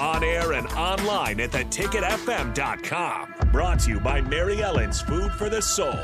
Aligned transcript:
On 0.00 0.22
air 0.22 0.52
and 0.52 0.66
online 0.72 1.40
at 1.40 1.52
theticketfm.com. 1.52 3.34
Brought 3.50 3.80
to 3.80 3.90
you 3.90 4.00
by 4.00 4.20
Mary 4.20 4.62
Ellen's 4.62 5.00
Food 5.00 5.32
for 5.32 5.48
the 5.48 5.62
Soul. 5.62 5.98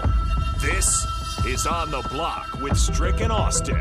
This 0.62 1.06
is 1.46 1.66
On 1.66 1.90
the 1.90 2.00
Block 2.10 2.54
with 2.62 2.78
Strick 2.78 3.20
and 3.20 3.30
Austin. 3.30 3.76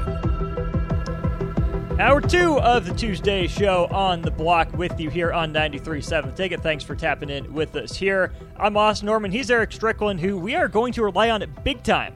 Hour 1.98 2.20
two 2.20 2.60
of 2.60 2.86
the 2.86 2.94
Tuesday 2.94 3.48
show 3.48 3.86
on 3.92 4.22
the 4.22 4.32
block 4.32 4.74
with 4.74 5.00
you 5.00 5.10
here 5.10 5.32
on 5.32 5.54
93.7 5.54 6.36
Ticket. 6.36 6.62
Thanks 6.62 6.84
for 6.84 6.96
tapping 6.96 7.30
in 7.30 7.54
with 7.54 7.74
us 7.78 7.96
here. 7.96 8.34
I'm 8.58 8.76
Austin 8.76 9.06
Norman. 9.06 9.32
He's 9.32 9.50
Eric 9.50 9.72
Strickland, 9.72 10.20
who 10.20 10.38
we 10.38 10.56
are 10.56 10.68
going 10.68 10.92
to 10.94 11.04
rely 11.04 11.30
on 11.30 11.46
big 11.64 11.84
time. 11.84 12.16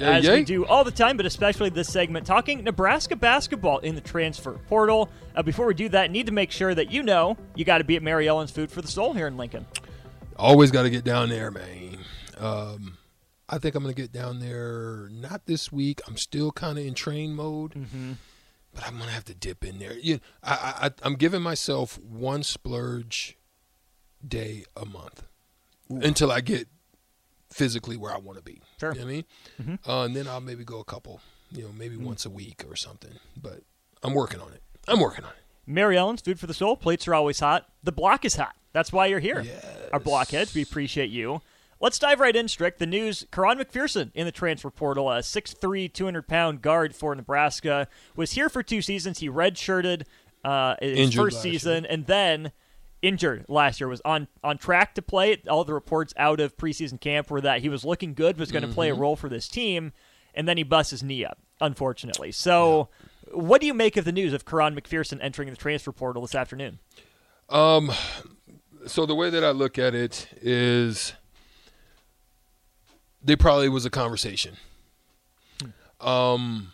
As 0.00 0.26
we 0.28 0.44
do 0.44 0.64
all 0.66 0.84
the 0.84 0.90
time, 0.90 1.16
but 1.16 1.26
especially 1.26 1.68
this 1.68 1.92
segment, 1.92 2.26
talking 2.26 2.64
Nebraska 2.64 3.16
basketball 3.16 3.78
in 3.78 3.94
the 3.94 4.00
transfer 4.00 4.52
portal. 4.68 5.10
Uh, 5.34 5.42
before 5.42 5.66
we 5.66 5.74
do 5.74 5.88
that, 5.90 6.10
need 6.10 6.26
to 6.26 6.32
make 6.32 6.50
sure 6.50 6.74
that 6.74 6.90
you 6.90 7.02
know 7.02 7.36
you 7.54 7.64
got 7.64 7.78
to 7.78 7.84
be 7.84 7.96
at 7.96 8.02
Mary 8.02 8.28
Ellen's 8.28 8.50
Food 8.50 8.70
for 8.70 8.82
the 8.82 8.88
Soul 8.88 9.12
here 9.12 9.26
in 9.26 9.36
Lincoln. 9.36 9.66
Always 10.36 10.70
got 10.70 10.82
to 10.82 10.90
get 10.90 11.04
down 11.04 11.28
there, 11.28 11.50
man. 11.50 11.98
Um, 12.38 12.98
I 13.48 13.58
think 13.58 13.74
I'm 13.74 13.82
going 13.82 13.94
to 13.94 14.00
get 14.00 14.12
down 14.12 14.40
there 14.40 15.08
not 15.10 15.46
this 15.46 15.70
week. 15.70 16.00
I'm 16.08 16.16
still 16.16 16.52
kind 16.52 16.78
of 16.78 16.86
in 16.86 16.94
train 16.94 17.34
mode, 17.34 17.74
but 18.74 18.86
I'm 18.86 18.96
going 18.96 19.08
to 19.08 19.14
have 19.14 19.26
to 19.26 19.34
dip 19.34 19.64
in 19.64 19.78
there. 19.78 19.96
You, 19.98 20.20
I, 20.42 20.74
I, 20.86 20.90
I'm 21.02 21.14
giving 21.16 21.42
myself 21.42 21.98
one 21.98 22.42
splurge 22.42 23.36
day 24.26 24.64
a 24.74 24.86
month 24.86 25.24
until 25.90 26.32
I 26.32 26.40
get 26.40 26.68
physically 27.52 27.96
where 27.96 28.12
I 28.12 28.18
want 28.18 28.38
to 28.38 28.44
be. 28.44 28.60
Sure. 28.80 28.92
You 28.92 29.00
know 29.00 29.06
what 29.06 29.10
I 29.10 29.62
mean? 29.62 29.78
Uh, 29.86 30.02
and 30.04 30.16
then 30.16 30.26
I'll 30.28 30.40
maybe 30.40 30.64
go 30.64 30.80
a 30.80 30.84
couple, 30.84 31.20
you 31.50 31.62
know, 31.62 31.70
maybe 31.76 31.96
once 31.96 32.26
a 32.26 32.30
week 32.30 32.64
or 32.68 32.76
something. 32.76 33.12
But 33.40 33.60
I'm 34.02 34.14
working 34.14 34.40
on 34.40 34.52
it. 34.52 34.62
I'm 34.88 35.00
working 35.00 35.24
on 35.24 35.30
it. 35.30 35.36
Mary 35.66 35.96
Ellen's 35.96 36.20
Food 36.20 36.40
for 36.40 36.46
the 36.46 36.54
Soul. 36.54 36.76
Plates 36.76 37.06
are 37.06 37.14
always 37.14 37.40
hot. 37.40 37.68
The 37.82 37.92
block 37.92 38.24
is 38.24 38.34
hot. 38.34 38.56
That's 38.72 38.92
why 38.92 39.06
you're 39.06 39.20
here. 39.20 39.44
Our 39.92 40.00
blockheads, 40.00 40.54
we 40.54 40.62
appreciate 40.62 41.10
you. 41.10 41.42
Let's 41.80 41.98
dive 41.98 42.20
right 42.20 42.34
in, 42.34 42.48
Strick. 42.48 42.78
The 42.78 42.86
news 42.86 43.26
Karan 43.32 43.58
McPherson 43.58 44.12
in 44.14 44.24
the 44.24 44.32
transfer 44.32 44.70
portal, 44.70 45.10
a 45.10 45.18
6'3, 45.18 45.92
200 45.92 46.28
pound 46.28 46.62
guard 46.62 46.94
for 46.94 47.14
Nebraska, 47.14 47.88
was 48.16 48.32
here 48.32 48.48
for 48.48 48.62
two 48.62 48.80
seasons. 48.82 49.18
He 49.18 49.28
redshirted 49.28 50.04
uh, 50.44 50.76
his 50.80 50.98
Injured 50.98 51.24
first 51.24 51.42
season 51.42 51.84
and 51.84 52.06
then 52.06 52.52
injured 53.02 53.44
last 53.48 53.80
year. 53.80 53.88
Was 53.88 54.00
on, 54.04 54.28
on 54.42 54.58
track 54.58 54.94
to 54.94 55.02
play. 55.02 55.42
All 55.48 55.64
the 55.64 55.74
reports 55.74 56.14
out 56.16 56.40
of 56.40 56.56
preseason 56.56 57.00
camp 57.00 57.30
were 57.30 57.40
that 57.40 57.60
he 57.60 57.68
was 57.68 57.84
looking 57.84 58.14
good, 58.14 58.38
was 58.38 58.50
going 58.52 58.66
to 58.66 58.72
play 58.72 58.88
a 58.88 58.94
role 58.94 59.16
for 59.16 59.28
this 59.28 59.48
team, 59.48 59.92
and 60.34 60.48
then 60.48 60.56
he 60.56 60.62
busts 60.62 60.92
his 60.92 61.02
knee 61.02 61.24
up, 61.24 61.38
unfortunately. 61.60 62.32
So, 62.32 62.88
what 63.30 63.60
do 63.60 63.66
you 63.66 63.74
make 63.74 63.96
of 63.96 64.04
the 64.04 64.12
news 64.12 64.32
of 64.32 64.44
Karan 64.44 64.74
McPherson 64.74 65.18
entering 65.20 65.50
the 65.50 65.56
transfer 65.56 65.92
portal 65.92 66.22
this 66.22 66.34
afternoon? 66.34 66.78
Um, 67.48 67.90
so 68.86 69.06
the 69.06 69.14
way 69.14 69.30
that 69.30 69.44
I 69.44 69.50
look 69.50 69.78
at 69.78 69.94
it 69.94 70.28
is 70.40 71.14
there 73.22 73.36
probably 73.36 73.68
was 73.68 73.84
a 73.84 73.90
conversation. 73.90 74.56
Um 76.00 76.72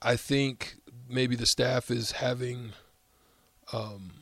I 0.00 0.16
think 0.16 0.76
maybe 1.08 1.36
the 1.36 1.46
staff 1.46 1.90
is 1.90 2.12
having 2.12 2.72
um 3.72 4.12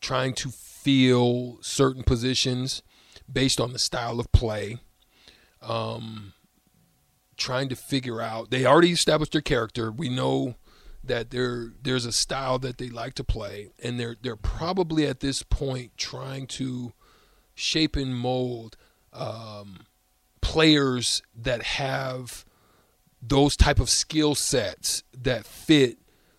trying 0.00 0.34
to 0.34 0.50
feel 0.50 1.58
certain 1.60 2.02
positions 2.02 2.82
based 3.30 3.60
on 3.60 3.72
the 3.72 3.78
style 3.78 4.20
of 4.20 4.30
play. 4.32 4.78
Um 5.62 6.32
trying 7.36 7.68
to 7.68 7.76
figure 7.76 8.20
out 8.20 8.50
they 8.50 8.66
already 8.66 8.90
established 8.90 9.32
their 9.32 9.40
character. 9.40 9.92
We 9.92 10.08
know 10.08 10.56
that 11.04 11.30
there 11.30 11.72
there's 11.82 12.04
a 12.04 12.12
style 12.12 12.58
that 12.58 12.78
they 12.78 12.88
like 12.88 13.14
to 13.14 13.24
play 13.24 13.70
and 13.82 13.98
they're 13.98 14.16
they're 14.20 14.36
probably 14.36 15.06
at 15.06 15.20
this 15.20 15.42
point 15.42 15.92
trying 15.96 16.46
to 16.46 16.92
shape 17.54 17.96
and 17.96 18.14
mold 18.14 18.76
um, 19.12 19.86
players 20.40 21.22
that 21.34 21.62
have 21.62 22.44
those 23.20 23.56
type 23.56 23.80
of 23.80 23.90
skill 23.90 24.34
sets 24.34 25.02
that 25.12 25.44
fit 25.44 25.98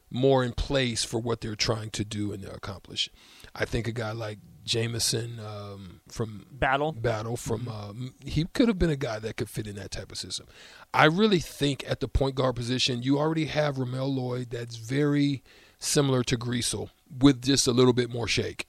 more 0.10 0.44
in 0.44 0.54
place 0.54 1.04
for 1.04 1.20
what 1.20 1.42
they're 1.42 1.56
trying 1.56 1.90
to 1.92 2.06
do 2.06 2.32
and 2.32 2.46
accomplish. 2.46 3.10
I 3.56 3.66
think 3.66 3.88
a 3.88 3.92
guy 3.92 4.12
like 4.12 4.40
Jameson 4.66 5.40
um, 5.40 6.02
from 6.08 6.46
Battle. 6.52 6.92
battle 6.92 7.36
from 7.36 7.68
um, 7.68 8.14
he 8.24 8.46
could 8.54 8.68
have 8.68 8.78
been 8.78 8.90
a 8.90 8.96
guy 8.96 9.20
that 9.20 9.38
could 9.38 9.50
fit 9.50 9.68
in 9.68 9.76
that 9.76 9.92
type 9.92 10.12
of 10.12 10.18
system. 10.18 10.46
I 10.94 11.06
really 11.06 11.40
think 11.40 11.84
at 11.88 12.00
the 12.00 12.08
point 12.08 12.36
guard 12.36 12.56
position, 12.56 13.02
you 13.02 13.18
already 13.18 13.46
have 13.46 13.78
Ramel 13.80 14.14
Lloyd 14.14 14.52
that's 14.52 14.76
very 14.76 15.44
similar 15.80 16.24
to 16.24 16.38
Griesel 16.38 16.90
with 17.20 17.42
just 17.42 17.68
a 17.68 17.72
little 17.72 17.94
bit 17.94 18.10
more 18.12 18.28
shake. 18.28 18.68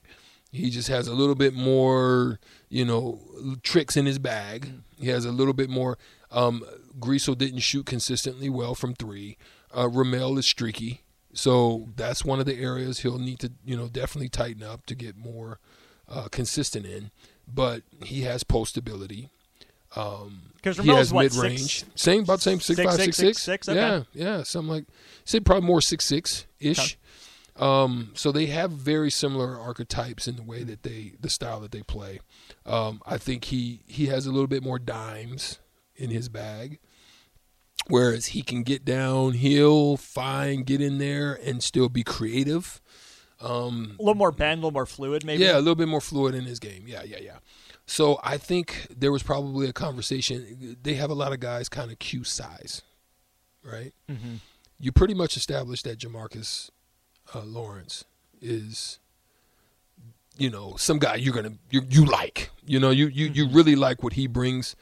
He 0.51 0.69
just 0.69 0.89
has 0.89 1.07
a 1.07 1.13
little 1.13 1.35
bit 1.35 1.53
more, 1.53 2.39
you 2.67 2.83
know, 2.83 3.21
tricks 3.63 3.95
in 3.95 4.05
his 4.05 4.19
bag. 4.19 4.69
He 4.99 5.07
has 5.07 5.23
a 5.23 5.31
little 5.31 5.53
bit 5.53 5.69
more. 5.69 5.97
Um, 6.29 6.63
Griesel 6.99 7.37
didn't 7.37 7.59
shoot 7.59 7.85
consistently 7.85 8.49
well 8.49 8.75
from 8.75 8.93
three. 8.93 9.37
Uh, 9.75 9.87
Ramel 9.87 10.37
is 10.37 10.45
streaky, 10.45 11.03
so 11.33 11.87
that's 11.95 12.25
one 12.25 12.39
of 12.39 12.45
the 12.45 12.55
areas 12.55 12.99
he'll 12.99 13.19
need 13.19 13.39
to, 13.39 13.51
you 13.65 13.75
know, 13.75 13.87
definitely 13.87 14.29
tighten 14.29 14.63
up 14.63 14.85
to 14.87 14.95
get 14.95 15.17
more 15.17 15.59
uh, 16.09 16.27
consistent 16.29 16.85
in. 16.85 17.11
But 17.53 17.83
he 18.03 18.21
has 18.21 18.43
post 18.43 18.77
ability. 18.77 19.29
Because 19.89 20.77
He 20.77 20.87
has 20.89 21.13
mid 21.13 21.35
range, 21.35 21.83
same 21.95 22.23
about 22.23 22.41
same 22.41 22.61
six, 22.61 22.77
six, 22.77 22.89
five, 22.89 23.01
six, 23.01 23.17
six, 23.17 23.41
six. 23.41 23.41
six? 23.41 23.69
Okay. 23.69 23.79
Yeah, 23.79 24.03
yeah, 24.13 24.43
something 24.43 24.71
like 24.71 24.85
say 25.25 25.41
probably 25.41 25.67
more 25.67 25.81
six 25.81 26.05
six 26.05 26.45
ish. 26.59 26.97
Um, 27.57 28.11
so 28.13 28.31
they 28.31 28.45
have 28.45 28.71
very 28.71 29.11
similar 29.11 29.59
archetypes 29.59 30.27
in 30.27 30.37
the 30.37 30.43
way 30.43 30.63
that 30.63 30.83
they 30.83 31.13
the 31.19 31.29
style 31.29 31.59
that 31.59 31.71
they 31.71 31.81
play. 31.83 32.21
Um, 32.65 33.01
I 33.05 33.17
think 33.17 33.45
he 33.45 33.81
he 33.85 34.05
has 34.05 34.25
a 34.25 34.31
little 34.31 34.47
bit 34.47 34.63
more 34.63 34.79
dimes 34.79 35.59
in 35.97 36.09
his 36.09 36.29
bag, 36.29 36.79
whereas 37.91 38.27
he 38.27 38.41
can 38.41 38.63
get 38.63 38.85
downhill, 38.85 39.97
fine, 39.97 40.63
get 40.63 40.81
in 40.81 40.97
there, 40.97 41.37
and 41.43 41.61
still 41.61 41.89
be 41.89 42.03
creative. 42.03 42.81
a 43.99 44.03
little 44.03 44.15
more 44.15 44.31
bend, 44.31 44.59
a 44.59 44.61
little 44.61 44.71
more 44.71 44.85
fluid, 44.85 45.25
maybe. 45.25 45.43
Yeah, 45.43 45.55
a 45.55 45.59
little 45.59 45.75
bit 45.75 45.87
more 45.87 46.01
fluid 46.01 46.35
in 46.35 46.45
his 46.45 46.59
game. 46.59 46.85
Yeah, 46.87 47.03
yeah, 47.03 47.17
yeah. 47.21 47.37
So 47.85 48.19
I 48.23 48.37
think 48.37 48.87
there 48.95 49.11
was 49.11 49.23
probably 49.23 49.67
a 49.67 49.73
conversation. 49.73 50.77
They 50.81 50.93
have 50.93 51.09
a 51.09 51.13
lot 51.13 51.33
of 51.33 51.39
guys 51.39 51.67
kind 51.67 51.91
of 51.91 51.99
Q 51.99 52.23
size, 52.23 52.83
right? 53.63 53.93
Mm-hmm. 54.09 54.35
You 54.79 54.91
pretty 54.91 55.13
much 55.13 55.35
established 55.35 55.83
that 55.83 55.99
Jamarques 55.99 56.69
uh, 57.35 57.43
Lawrence 57.43 58.05
is, 58.41 58.99
you 60.37 60.49
know, 60.49 60.75
some 60.77 60.99
guy 60.99 61.15
you're 61.15 61.33
gonna 61.33 61.53
you, 61.69 61.81
you 61.89 62.05
like. 62.05 62.51
You 62.65 62.79
know, 62.79 62.91
you 62.91 63.07
you 63.07 63.27
you 63.27 63.47
really 63.49 63.75
like 63.75 64.03
what 64.03 64.13
he 64.13 64.27
brings 64.27 64.75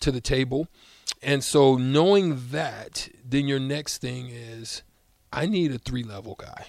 to 0.00 0.10
the 0.10 0.20
table, 0.20 0.68
and 1.22 1.42
so 1.42 1.76
knowing 1.76 2.50
that, 2.50 3.08
then 3.24 3.48
your 3.48 3.58
next 3.58 3.98
thing 3.98 4.28
is, 4.28 4.82
I 5.32 5.46
need 5.46 5.72
a 5.72 5.78
three 5.78 6.02
level 6.02 6.36
guy. 6.38 6.66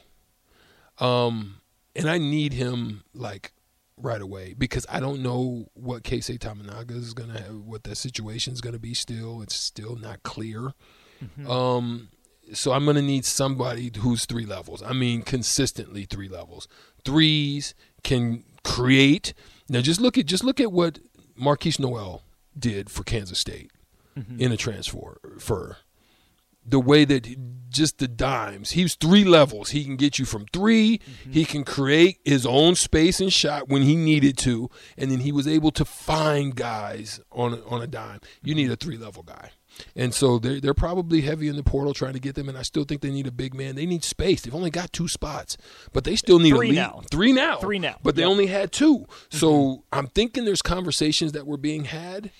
Um, 0.97 1.61
and 1.95 2.09
I 2.09 2.17
need 2.17 2.53
him 2.53 3.03
like 3.13 3.51
right 3.97 4.21
away 4.21 4.55
because 4.57 4.85
I 4.89 4.99
don't 4.99 5.21
know 5.21 5.67
what 5.73 6.03
Keisei 6.03 6.37
Tominaga 6.37 6.91
is 6.91 7.13
gonna 7.13 7.39
have, 7.39 7.55
what 7.55 7.83
that 7.83 7.95
situation 7.95 8.53
is 8.53 8.61
gonna 8.61 8.79
be. 8.79 8.93
Still, 8.93 9.41
it's 9.41 9.55
still 9.55 9.95
not 9.95 10.23
clear. 10.23 10.73
Um, 11.47 12.09
so 12.53 12.71
I'm 12.73 12.85
gonna 12.85 13.01
need 13.01 13.25
somebody 13.25 13.91
who's 13.97 14.25
three 14.25 14.45
levels. 14.45 14.83
I 14.83 14.93
mean, 14.93 15.21
consistently 15.21 16.05
three 16.05 16.29
levels. 16.29 16.67
Threes 17.03 17.73
can 18.03 18.43
create. 18.63 19.33
Now, 19.69 19.81
just 19.81 20.01
look 20.01 20.17
at 20.17 20.25
just 20.25 20.43
look 20.43 20.59
at 20.59 20.71
what 20.71 20.99
Markquis 21.39 21.79
Nowell 21.79 22.23
did 22.57 22.89
for 22.89 23.03
Kansas 23.03 23.39
State 23.39 23.71
in 24.37 24.51
a 24.51 24.57
transfer. 24.57 25.19
For 25.39 25.77
the 26.67 26.79
way 26.79 27.05
that 27.05 27.25
he, 27.27 27.37
just 27.69 27.99
the 27.99 28.07
dimes. 28.07 28.71
He's 28.71 28.95
three 28.95 29.23
levels. 29.23 29.69
He 29.71 29.83
can 29.83 29.97
get 29.97 30.17
you 30.17 30.25
from 30.25 30.45
3 30.51 30.97
Mm-hmm. 30.97 31.31
He 31.31 31.45
can 31.45 31.63
create 31.63 32.17
his 32.25 32.45
own 32.45 32.73
space 32.75 33.19
and 33.19 33.31
shot 33.31 33.67
when 33.69 33.83
he 33.83 33.95
needed 33.95 34.37
to, 34.39 34.69
and 34.97 35.11
then 35.11 35.19
he 35.19 35.31
was 35.31 35.47
able 35.47 35.69
to 35.71 35.85
find 35.85 36.55
guys 36.55 37.19
on 37.31 37.53
a, 37.53 37.63
on 37.65 37.81
a 37.83 37.87
dime. 37.87 38.19
You 38.41 38.55
need 38.55 38.71
a 38.71 38.75
three 38.75 38.97
level 38.97 39.21
guy. 39.23 39.51
And 39.95 40.13
so 40.13 40.39
they're, 40.39 40.61
they're 40.61 40.73
probably 40.73 41.19
heavy 41.21 41.49
in 41.49 41.57
the 41.57 41.63
portal 41.63 41.93
trying 41.93 42.13
to 42.13 42.19
get 42.19 42.33
them, 42.35 42.47
and 42.47 42.57
I 42.57 42.61
still 42.61 42.85
think 42.85 43.01
they 43.01 43.11
need 43.11 43.27
a 43.27 43.31
big 43.31 43.53
man. 43.53 43.75
They 43.75 43.85
need 43.85 44.03
space. 44.05 44.41
They've 44.41 44.55
only 44.55 44.69
got 44.71 44.93
two 44.93 45.09
spots, 45.09 45.57
but 45.91 46.05
they 46.05 46.15
still 46.15 46.39
need 46.39 46.51
Three 46.55 46.67
a 46.67 46.71
lead. 46.71 46.75
now. 46.77 47.01
Three 47.11 47.33
now. 47.33 47.57
Three 47.57 47.77
now. 47.79 47.97
But 48.01 48.15
they 48.15 48.21
Yep. 48.21 48.29
only 48.31 48.47
had 48.47 48.71
two. 48.71 49.05
So 49.29 49.83
I'm 49.91 50.07
thinking 50.07 50.45
there's 50.45 50.61
conversations 50.61 51.33
that 51.33 51.45
were 51.45 51.57
being 51.57 51.83
had, 51.85 52.31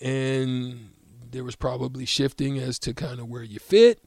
and 0.00 0.88
there 1.32 1.44
was 1.44 1.56
probably 1.56 2.04
shifting 2.06 2.58
as 2.58 2.78
to 2.80 2.94
kind 2.94 3.18
of 3.20 3.28
where 3.28 3.42
you 3.42 3.58
fit. 3.58 4.02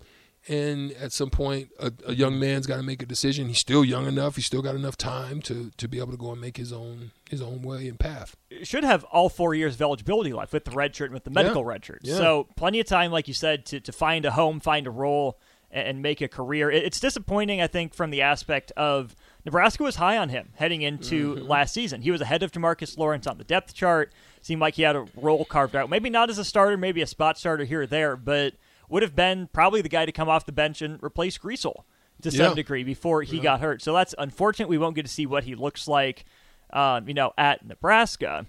And 0.48 0.92
at 0.94 1.12
some 1.12 1.32
point, 1.32 1.70
a, 1.80 1.92
a 2.06 2.14
young 2.14 2.40
man's 2.40 2.68
got 2.68 2.78
to 2.78 2.84
make 2.84 3.02
a 3.02 3.06
decision. 3.08 3.48
He's 3.48 3.58
still 3.58 3.84
young 3.84 4.06
enough. 4.06 4.36
He's 4.36 4.46
still 4.46 4.62
got 4.62 4.76
enough 4.76 4.96
time 4.96 5.42
to, 5.42 5.72
to 5.76 5.88
be 5.88 5.98
able 5.98 6.12
to 6.12 6.18
go 6.18 6.32
and 6.32 6.40
make 6.40 6.58
his 6.58 6.72
own 6.72 7.12
his 7.32 7.42
own 7.42 7.64
way 7.64 7.88
and 7.88 8.00
path. 8.00 8.36
should 8.62 8.84
have 8.84 9.04
all 9.06 9.28
four 9.28 9.56
years 9.56 9.74
of 9.74 9.82
eligibility 9.82 10.32
left 10.34 10.54
with 10.54 10.66
the 10.66 10.72
red 10.72 10.96
shirt 10.96 11.08
and 11.10 11.16
with 11.16 11.24
the 11.24 11.32
medical 11.32 11.64
Yeah. 11.64 11.68
red 11.70 11.84
shirt. 11.86 12.02
Yeah. 12.04 12.18
So 12.18 12.48
plenty 12.56 12.80
of 12.80 12.86
time, 12.86 13.12
like 13.12 13.28
you 13.28 13.34
said, 13.34 13.66
to, 13.68 13.80
to 13.80 13.92
find 13.92 14.24
a 14.24 14.32
home, 14.32 14.60
find 14.60 14.86
a 14.86 14.92
role, 14.92 15.40
and, 15.72 15.88
and 15.88 16.02
make 16.04 16.22
a 16.22 16.28
career. 16.28 16.70
It- 16.70 16.84
it's 16.84 17.00
disappointing, 17.00 17.60
I 17.60 17.66
think, 17.66 17.96
from 17.96 18.12
the 18.12 18.22
aspect 18.22 18.72
of 18.78 19.16
Nebraska 19.46 19.82
was 19.82 19.96
high 19.96 20.20
on 20.20 20.30
him 20.30 20.50
heading 20.58 20.84
into 20.84 21.34
Mm-hmm. 21.38 21.48
last 21.48 21.74
season. 21.74 22.04
He 22.04 22.12
was 22.12 22.22
ahead 22.22 22.44
of 22.44 22.52
Demarcus 22.52 23.00
Lawrence 23.00 23.26
on 23.26 23.40
the 23.40 23.44
depth 23.44 23.74
chart. 23.74 24.14
Seemed 24.46 24.62
like 24.62 24.76
he 24.76 24.84
had 24.84 24.96
a 24.96 25.08
role 25.16 25.44
carved 25.44 25.76
out. 25.76 25.90
Maybe 25.90 26.08
not 26.08 26.30
as 26.30 26.38
a 26.38 26.46
starter, 26.46 26.78
maybe 26.78 27.02
a 27.02 27.08
spot 27.08 27.40
starter 27.40 27.64
here 27.64 27.82
or 27.82 27.88
there, 27.88 28.16
but 28.16 28.54
would 28.90 29.02
have 29.02 29.16
been 29.16 29.50
probably 29.52 29.82
the 29.82 29.90
guy 29.90 30.06
to 30.06 30.12
come 30.12 30.30
off 30.30 30.46
the 30.46 30.52
bench 30.52 30.84
and 30.84 31.02
replace 31.02 31.36
Griesel 31.40 31.84
to 32.22 32.30
some 32.30 32.50
Yeah. 32.50 32.54
degree 32.54 32.84
before 32.84 33.24
he 33.24 33.40
got 33.40 33.60
hurt. 33.60 33.82
So 33.82 33.92
that's 33.92 34.14
unfortunate. 34.20 34.70
We 34.70 34.78
won't 34.78 34.96
get 34.96 35.04
to 35.08 35.12
see 35.12 35.26
what 35.26 35.46
he 35.46 35.56
looks 35.56 35.88
like, 35.88 36.26
um, 36.72 37.08
you 37.08 37.16
know, 37.16 37.34
at 37.40 37.66
Nebraska. 37.66 38.46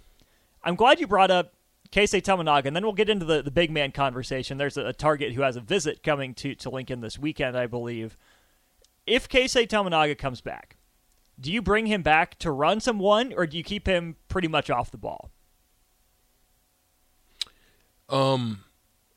I'm 0.63 0.75
glad 0.75 1.01
you 1.01 1.07
brought 1.07 1.31
up 1.31 1.55
Keisei 1.91 2.21
Tominaga, 2.21 2.67
and 2.67 2.77
then 2.77 2.83
we'll 2.83 2.93
get 2.93 3.09
into 3.09 3.25
the, 3.25 3.41
the 3.41 3.51
big 3.51 3.71
man 3.71 3.91
conversation. 3.91 4.59
There's 4.59 4.77
a, 4.77 4.85
a 4.89 4.93
target 4.93 5.33
who 5.33 5.41
has 5.41 5.57
a 5.57 5.63
visit 5.63 6.03
coming 6.03 6.35
to, 6.35 6.55
to 6.57 6.69
Lincoln 6.69 7.01
this 7.01 7.19
weekend, 7.19 7.57
I 7.57 7.67
believe. 7.69 8.19
If 9.07 9.31
Keisei 9.31 9.67
Tominaga 9.67 10.19
comes 10.19 10.43
back, 10.43 10.77
do 11.41 11.51
you 11.51 11.63
bring 11.63 11.87
him 11.87 12.03
back 12.03 12.39
to 12.41 12.51
run 12.51 12.81
some 12.81 12.99
one, 12.99 13.33
or 13.35 13.47
do 13.47 13.57
you 13.57 13.65
keep 13.65 13.87
him 13.87 14.17
pretty 14.29 14.49
much 14.49 14.69
off 14.69 14.91
the 14.91 14.99
ball? 14.99 15.31
Um, 18.09 18.65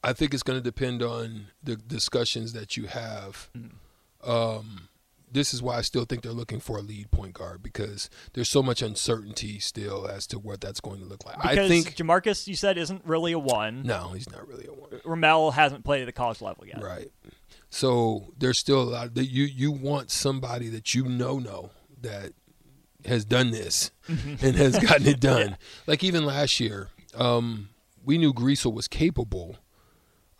I 0.04 0.14
think 0.14 0.34
it's 0.34 0.44
going 0.44 0.58
to 0.60 0.64
depend 0.64 1.04
on 1.04 1.48
the 1.64 1.76
discussions 1.76 2.54
that 2.54 2.78
you 2.78 2.88
have. 2.88 3.50
Um, 4.24 4.90
this 5.32 5.54
is 5.54 5.62
why 5.62 5.78
I 5.78 5.82
still 5.82 6.06
think 6.06 6.24
they're 6.24 6.32
looking 6.32 6.60
for 6.60 6.78
a 6.78 6.82
lead 6.82 7.12
point 7.12 7.34
guard 7.34 7.62
because 7.62 8.10
there's 8.34 8.50
so 8.50 8.64
much 8.64 8.82
uncertainty 8.82 9.60
still 9.60 10.08
as 10.08 10.26
to 10.28 10.40
what 10.40 10.62
that's 10.62 10.80
going 10.80 11.00
to 11.02 11.06
look 11.06 11.26
like. 11.26 11.42
Because 11.42 11.58
I 11.58 11.68
think 11.68 11.96
Jamarques, 11.96 12.48
you 12.48 12.56
said, 12.56 12.78
isn't 12.78 13.04
really 13.06 13.34
a 13.34 13.40
one. 13.40 13.84
no, 13.84 14.10
he's 14.10 14.30
not 14.30 14.48
really 14.48 14.66
a 14.68 14.74
one. 14.74 14.90
Ramel 15.06 15.52
hasn't 15.52 15.84
played 15.84 16.02
at 16.02 16.06
the 16.06 16.12
college 16.12 16.42
level 16.42 16.66
yet. 16.66 16.82
Right. 16.82 17.12
So 17.70 18.34
there's 18.38 18.58
still 18.58 18.82
a 18.82 18.90
lot 18.90 19.14
that 19.14 19.28
you 19.28 19.44
you 19.44 19.72
want 19.72 20.10
somebody 20.10 20.70
that 20.70 20.96
you 20.96 21.04
know 21.06 21.38
know 21.38 21.70
that 22.02 22.34
has 23.06 23.26
done 23.26 23.52
this 23.52 23.92
and 24.08 24.56
has 24.56 24.80
gotten 24.80 25.08
it 25.08 25.20
done. 25.22 25.58
Like 25.86 26.04
even 26.04 26.26
last 26.26 26.60
year, 26.60 26.90
um, 27.16 27.70
we 28.10 28.18
knew 28.18 28.34
Griesel 28.34 28.74
was 28.74 28.88
capable. 28.88 29.58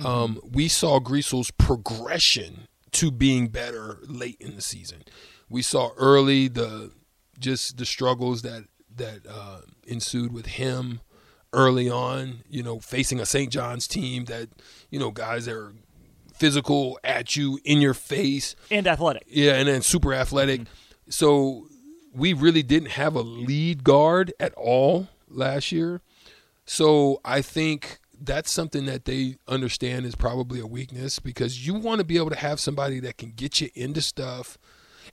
Um, 0.04 0.40
we 0.44 0.68
saw 0.68 1.00
Griesel's 1.00 1.52
progression 1.52 2.68
to 2.94 3.12
being 3.12 3.50
better 3.50 4.00
late 4.08 4.38
in 4.40 4.56
the 4.56 4.62
season. 4.62 5.04
We 5.52 5.62
saw 5.62 5.92
early 5.96 6.48
the 6.48 6.94
just 7.38 7.78
the 7.78 7.86
struggles 7.86 8.42
that 8.42 8.64
that 8.96 9.20
uh, 9.30 9.62
ensued 9.86 10.34
with 10.34 10.48
him 10.48 11.02
early 11.54 11.88
on. 11.88 12.40
You 12.50 12.64
know, 12.64 12.80
facing 12.80 13.20
a 13.20 13.26
St. 13.28 13.52
John's 13.52 13.88
team 13.88 14.26
that 14.26 14.50
you 14.90 14.98
know 14.98 15.12
guys 15.12 15.46
that 15.46 15.54
are 15.54 15.74
physical 16.34 16.98
at 17.04 17.36
you 17.36 17.60
in 17.64 17.82
your 17.82 17.94
face. 17.94 18.56
And 18.72 18.88
athletic. 18.88 19.26
Yeah, 19.28 19.54
and 19.54 19.68
then 19.68 19.84
super 19.84 20.16
athletic. 20.16 20.62
So 21.08 21.68
we 22.16 22.34
really 22.34 22.64
didn't 22.64 22.94
have 22.94 23.14
a 23.14 23.22
lead 23.22 23.84
guard 23.84 24.34
at 24.40 24.56
all 24.56 25.08
last 25.28 25.72
year. 25.72 26.02
So 26.70 27.20
I 27.26 27.42
think 27.42 27.98
that's 28.22 28.52
something 28.52 28.86
that 28.86 29.06
they 29.06 29.38
understand 29.48 30.06
is 30.06 30.14
probably 30.14 30.60
a 30.60 30.68
weakness 30.68 31.18
because 31.18 31.66
you 31.66 31.74
want 31.74 31.98
to 31.98 32.04
be 32.06 32.18
able 32.18 32.30
to 32.30 32.36
have 32.36 32.60
somebody 32.60 33.00
that 33.00 33.18
can 33.18 33.32
get 33.32 33.60
you 33.60 33.72
into 33.74 34.02
stuff. 34.04 34.60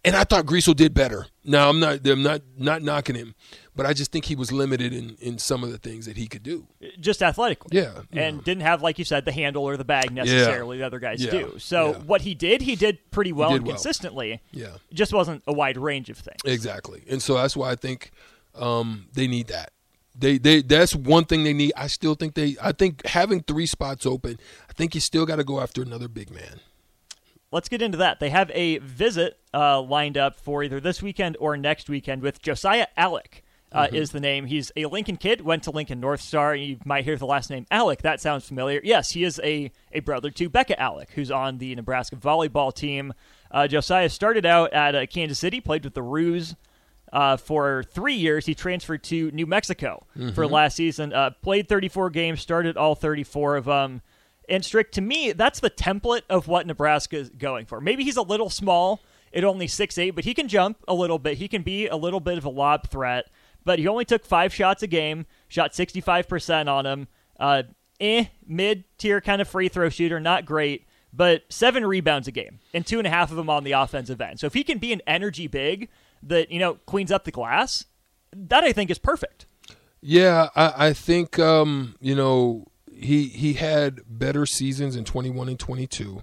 And 0.04 0.14
I 0.14 0.24
thought 0.24 0.44
Griesel 0.44 0.76
did 0.76 0.92
better. 0.92 1.28
Now 1.44 1.70
I'm 1.70 1.80
not 1.80 2.06
I'm 2.06 2.22
not 2.22 2.42
not 2.58 2.82
knocking 2.82 3.14
him, 3.16 3.34
but 3.74 3.86
I 3.86 3.94
just 3.94 4.12
think 4.12 4.26
he 4.26 4.36
was 4.36 4.52
limited 4.52 4.92
in 4.92 5.16
in 5.18 5.38
some 5.38 5.64
of 5.64 5.72
the 5.72 5.78
things 5.78 6.04
that 6.04 6.18
he 6.18 6.26
could 6.26 6.42
do. 6.42 6.66
just 7.00 7.22
athletically. 7.22 7.70
Yeah, 7.78 8.02
And 8.12 8.36
yeah. 8.36 8.42
didn't 8.44 8.62
have, 8.62 8.82
like 8.82 8.98
you 8.98 9.06
said, 9.06 9.24
the 9.24 9.32
handle 9.32 9.64
or 9.64 9.78
the 9.78 9.84
bag 9.84 10.12
necessarily 10.12 10.76
the 10.76 10.84
other 10.84 10.98
guys 10.98 11.24
Yeah, 11.24 11.30
do. 11.30 11.54
So 11.58 11.92
yeah. 11.92 11.98
what 12.00 12.20
he 12.20 12.34
did, 12.34 12.60
he 12.60 12.76
did 12.76 12.98
pretty 13.10 13.32
well 13.32 13.48
did 13.48 13.56
and 13.56 13.66
well. 13.66 13.76
consistently. 13.76 14.42
Yeah. 14.52 14.76
Just 14.92 15.14
wasn't 15.14 15.42
a 15.46 15.54
wide 15.54 15.78
range 15.78 16.10
of 16.10 16.18
things. 16.18 16.42
Exactly, 16.44 17.02
and 17.08 17.22
so 17.22 17.32
that's 17.36 17.56
why 17.56 17.70
I 17.70 17.76
think 17.76 18.10
um, 18.54 19.06
they 19.14 19.26
need 19.26 19.46
that. 19.46 19.72
They 20.18 20.38
they 20.38 20.62
that's 20.62 20.94
one 20.94 21.24
thing 21.24 21.44
they 21.44 21.52
need. 21.52 21.72
I 21.76 21.88
still 21.88 22.14
think 22.14 22.34
they. 22.34 22.56
I 22.62 22.72
think 22.72 23.04
having 23.06 23.42
three 23.42 23.66
spots 23.66 24.06
open. 24.06 24.38
I 24.68 24.72
think 24.72 24.94
you 24.94 25.00
still 25.00 25.26
got 25.26 25.36
to 25.36 25.44
go 25.44 25.60
after 25.60 25.82
another 25.82 26.08
big 26.08 26.30
man. 26.30 26.60
Let's 27.52 27.68
get 27.68 27.82
into 27.82 27.98
that. 27.98 28.18
They 28.18 28.30
have 28.30 28.50
a 28.52 28.78
visit 28.78 29.38
uh, 29.54 29.80
lined 29.80 30.18
up 30.18 30.36
for 30.36 30.62
either 30.64 30.80
this 30.80 31.02
weekend 31.02 31.36
or 31.38 31.56
next 31.56 31.88
weekend 31.88 32.22
with 32.22 32.42
Josiah 32.42 32.86
Allick. 32.98 33.42
Uh, 33.72 33.88
Is 33.92 34.12
the 34.12 34.20
name. 34.20 34.46
He's 34.46 34.70
a 34.76 34.86
Lincoln 34.86 35.16
kid, 35.16 35.42
went 35.42 35.64
to 35.64 35.70
Lincoln 35.70 36.00
North 36.00 36.20
Star. 36.20 36.54
You 36.54 36.78
might 36.84 37.04
hear 37.04 37.16
the 37.16 37.26
last 37.26 37.50
name 37.50 37.66
Allick. 37.70 38.00
That 38.02 38.20
sounds 38.20 38.46
familiar. 38.46 38.80
Yes, 38.82 39.10
he 39.10 39.24
is 39.24 39.40
a, 39.42 39.70
a 39.92 40.00
brother 40.00 40.30
to 40.30 40.48
Becca 40.48 40.76
Allick, 40.76 41.10
who's 41.10 41.30
on 41.32 41.58
the 41.58 41.74
Nebraska 41.74 42.16
volleyball 42.16 42.72
team. 42.72 43.12
Uh, 43.50 43.66
Josiah 43.66 44.08
started 44.08 44.46
out 44.46 44.72
at 44.72 44.94
uh, 44.94 45.04
Kansas 45.06 45.38
City, 45.38 45.60
played 45.60 45.84
with 45.84 45.94
the 45.94 46.02
Roos 46.02 46.54
uh, 47.12 47.36
for 47.36 47.84
three 47.84 48.14
years. 48.14 48.46
He 48.46 48.54
transferred 48.54 49.02
to 49.04 49.30
New 49.30 49.46
Mexico 49.46 50.06
for 50.34 50.46
last 50.46 50.76
season. 50.76 51.12
Uh, 51.12 51.30
played 51.42 51.68
34 51.68 52.10
games, 52.10 52.40
started 52.40 52.76
all 52.76 52.94
34 52.94 53.56
of 53.56 53.64
them. 53.66 54.02
And 54.48 54.64
strict 54.64 54.94
to 54.94 55.00
me, 55.00 55.32
that's 55.32 55.60
the 55.60 55.70
template 55.70 56.22
of 56.30 56.46
what 56.46 56.66
Nebraska 56.66 57.16
is 57.16 57.30
going 57.30 57.66
for. 57.66 57.80
Maybe 57.80 58.04
he's 58.04 58.16
a 58.16 58.22
little 58.22 58.50
small 58.50 59.00
at 59.34 59.44
only 59.44 59.66
six 59.66 59.98
eight, 59.98 60.10
but 60.10 60.24
he 60.24 60.34
can 60.34 60.48
jump 60.48 60.78
a 60.86 60.94
little 60.94 61.18
bit. 61.18 61.38
He 61.38 61.48
can 61.48 61.62
be 61.62 61.88
a 61.88 61.96
little 61.96 62.20
bit 62.20 62.38
of 62.38 62.44
a 62.44 62.50
lob 62.50 62.88
threat. 62.88 63.26
But 63.64 63.80
he 63.80 63.88
only 63.88 64.04
took 64.04 64.24
five 64.24 64.54
shots 64.54 64.84
a 64.84 64.86
game, 64.86 65.26
shot 65.48 65.72
65% 65.72 66.68
on 66.68 66.86
him. 66.86 67.08
Uh, 67.38 67.64
eh, 67.98 68.26
mid 68.46 68.84
tier 68.96 69.20
kind 69.20 69.42
of 69.42 69.48
free 69.48 69.68
throw 69.68 69.88
shooter, 69.88 70.20
not 70.20 70.46
great, 70.46 70.86
but 71.12 71.42
seven 71.48 71.84
rebounds 71.84 72.28
a 72.28 72.30
game, 72.30 72.60
and 72.72 72.86
two 72.86 72.98
and 72.98 73.06
a 73.06 73.10
half 73.10 73.30
of 73.30 73.36
them 73.36 73.50
on 73.50 73.64
the 73.64 73.72
offensive 73.72 74.20
end. 74.20 74.38
So 74.38 74.46
if 74.46 74.54
he 74.54 74.62
can 74.62 74.78
be 74.78 74.92
an 74.92 75.02
energy 75.06 75.48
big 75.48 75.88
that, 76.28 76.50
you 76.50 76.58
know, 76.58 76.74
cleans 76.86 77.12
up 77.12 77.24
the 77.24 77.30
glass, 77.30 77.84
that 78.32 78.64
I 78.64 78.72
think 78.72 78.90
is 78.90 78.98
perfect. 78.98 79.46
Yeah, 80.00 80.50
I, 80.54 80.88
I 80.88 80.92
think 80.92 81.38
um, 81.38 81.96
you 82.00 82.14
know 82.14 82.66
he 82.92 83.28
he 83.28 83.54
had 83.54 84.00
better 84.06 84.46
seasons 84.46 84.96
in 84.96 85.04
21 85.04 85.48
and 85.48 85.58
22. 85.58 86.22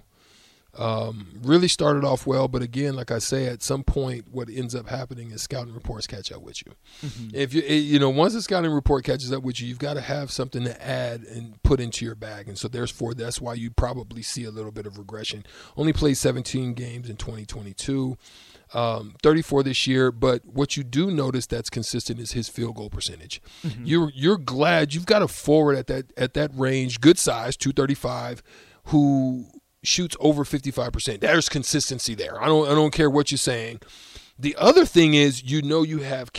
Um, 0.76 1.28
really 1.42 1.68
started 1.68 2.02
off 2.02 2.26
well, 2.26 2.48
but 2.48 2.60
again, 2.60 2.96
like 2.96 3.12
I 3.12 3.20
say, 3.20 3.46
at 3.46 3.62
some 3.62 3.84
point, 3.84 4.26
what 4.32 4.48
ends 4.50 4.74
up 4.74 4.88
happening 4.88 5.30
is 5.30 5.40
scouting 5.42 5.72
reports 5.72 6.08
catch 6.08 6.32
up 6.32 6.42
with 6.42 6.66
you. 6.66 6.72
If 7.32 7.54
you 7.54 7.62
eh, 7.64 7.74
you 7.74 7.98
know 7.98 8.10
once 8.10 8.32
the 8.32 8.42
scouting 8.42 8.72
report 8.72 9.04
catches 9.04 9.32
up 9.32 9.42
with 9.42 9.60
you, 9.60 9.68
you've 9.68 9.78
got 9.78 9.94
to 9.94 10.00
have 10.00 10.30
something 10.30 10.64
to 10.64 10.84
add 10.84 11.22
and 11.22 11.62
put 11.62 11.78
into 11.78 12.04
your 12.04 12.14
bag, 12.16 12.48
and 12.48 12.58
so 12.58 12.68
therefore 12.68 13.14
that's 13.14 13.40
why 13.40 13.54
you 13.54 13.70
probably 13.70 14.22
see 14.22 14.44
a 14.44 14.50
little 14.50 14.72
bit 14.72 14.86
of 14.86 14.98
regression. 14.98 15.44
Only 15.76 15.92
played 15.92 16.16
17 16.16 16.74
games 16.74 17.08
in 17.10 17.16
2022 17.16 18.16
um, 18.74 19.14
34 19.22 19.62
this 19.62 19.86
year. 19.86 20.10
But 20.12 20.44
what 20.44 20.76
you 20.76 20.84
do 20.84 21.10
notice 21.10 21.46
that's 21.46 21.70
consistent 21.70 22.20
is 22.20 22.32
his 22.32 22.48
field 22.48 22.76
goal 22.76 22.90
percentage. 22.90 23.40
You're 23.84 24.10
you're 24.14 24.38
glad 24.38 24.94
you've 24.94 25.06
got 25.06 25.22
a 25.22 25.28
forward 25.28 25.76
at 25.76 25.86
that 25.86 26.12
at 26.18 26.34
that 26.34 26.50
range, 26.54 27.00
good 27.00 27.18
size, 27.18 27.56
235, 27.56 28.42
who 28.86 29.46
shoots 29.82 30.16
over 30.20 30.44
55 30.44 30.92
percent. 30.92 31.20
There's 31.20 31.48
consistency 31.48 32.14
there. 32.14 32.42
I 32.42 32.46
don't 32.46 32.68
I 32.68 32.74
don't 32.74 32.92
care 32.92 33.10
what 33.10 33.30
you're 33.30 33.38
saying. 33.38 33.80
The 34.38 34.56
other 34.58 34.84
thing 34.84 35.14
is 35.14 35.44
you 35.44 35.62
know 35.62 35.82
you 35.82 36.00
have 36.00 36.32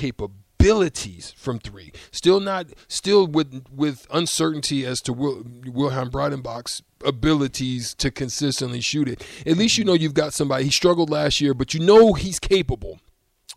capabilities 0.65 1.33
from 1.37 1.59
three. 1.59 1.91
Still 2.11 2.39
not 2.39 2.67
still 2.87 3.27
with 3.27 3.65
with 3.71 4.07
uncertainty 4.11 4.85
as 4.85 5.01
to 5.01 5.13
Wil, 5.13 5.43
Wilhelm 5.65 6.09
Breidenbach's 6.09 6.81
abilities 7.03 7.93
to 7.95 8.11
consistently 8.11 8.81
shoot 8.81 9.07
it. 9.07 9.25
At 9.45 9.57
least 9.57 9.77
you 9.77 9.83
know 9.83 9.93
you've 9.93 10.13
got 10.13 10.33
somebody. 10.33 10.65
He 10.65 10.71
struggled 10.71 11.09
last 11.09 11.41
year, 11.41 11.53
but 11.53 11.73
you 11.73 11.79
know 11.79 12.13
he's 12.13 12.39
capable. 12.39 12.99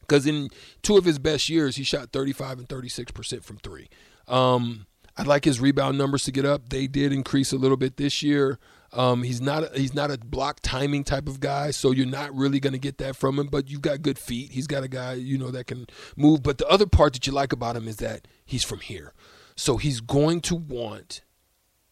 Because 0.00 0.26
in 0.26 0.48
two 0.82 0.96
of 0.96 1.04
his 1.04 1.18
best 1.18 1.50
years, 1.50 1.76
he 1.76 1.84
shot 1.84 2.12
35 2.12 2.60
and 2.60 2.68
36 2.68 3.12
percent 3.12 3.44
from 3.44 3.58
three. 3.58 3.88
Um, 4.26 4.86
I'd 5.16 5.26
like 5.26 5.44
his 5.44 5.60
rebound 5.60 5.98
numbers 5.98 6.24
to 6.24 6.32
get 6.32 6.44
up. 6.44 6.68
They 6.68 6.86
did 6.86 7.12
increase 7.12 7.52
a 7.52 7.56
little 7.56 7.76
bit 7.76 7.96
this 7.96 8.22
year. 8.22 8.58
Um, 8.92 9.22
he's 9.22 9.40
not 9.40 9.64
a, 9.64 9.78
he's 9.78 9.94
not 9.94 10.10
a 10.10 10.18
block 10.18 10.60
timing 10.62 11.04
type 11.04 11.28
of 11.28 11.40
guy, 11.40 11.70
so 11.72 11.90
you're 11.90 12.06
not 12.06 12.34
really 12.34 12.58
going 12.58 12.72
to 12.72 12.78
get 12.78 12.98
that 12.98 13.16
from 13.16 13.38
him. 13.38 13.48
But 13.48 13.68
you've 13.70 13.82
got 13.82 14.02
good 14.02 14.18
feet. 14.18 14.52
He's 14.52 14.66
got 14.66 14.82
a 14.82 14.88
guy 14.88 15.14
you 15.14 15.36
know 15.36 15.50
that 15.50 15.66
can 15.66 15.86
move. 16.16 16.42
But 16.42 16.58
the 16.58 16.66
other 16.68 16.86
part 16.86 17.12
that 17.12 17.26
you 17.26 17.32
like 17.32 17.52
about 17.52 17.76
him 17.76 17.86
is 17.86 17.96
that 17.96 18.26
he's 18.44 18.64
from 18.64 18.80
here, 18.80 19.12
so 19.56 19.76
he's 19.76 20.00
going 20.00 20.40
to 20.42 20.54
want 20.54 21.22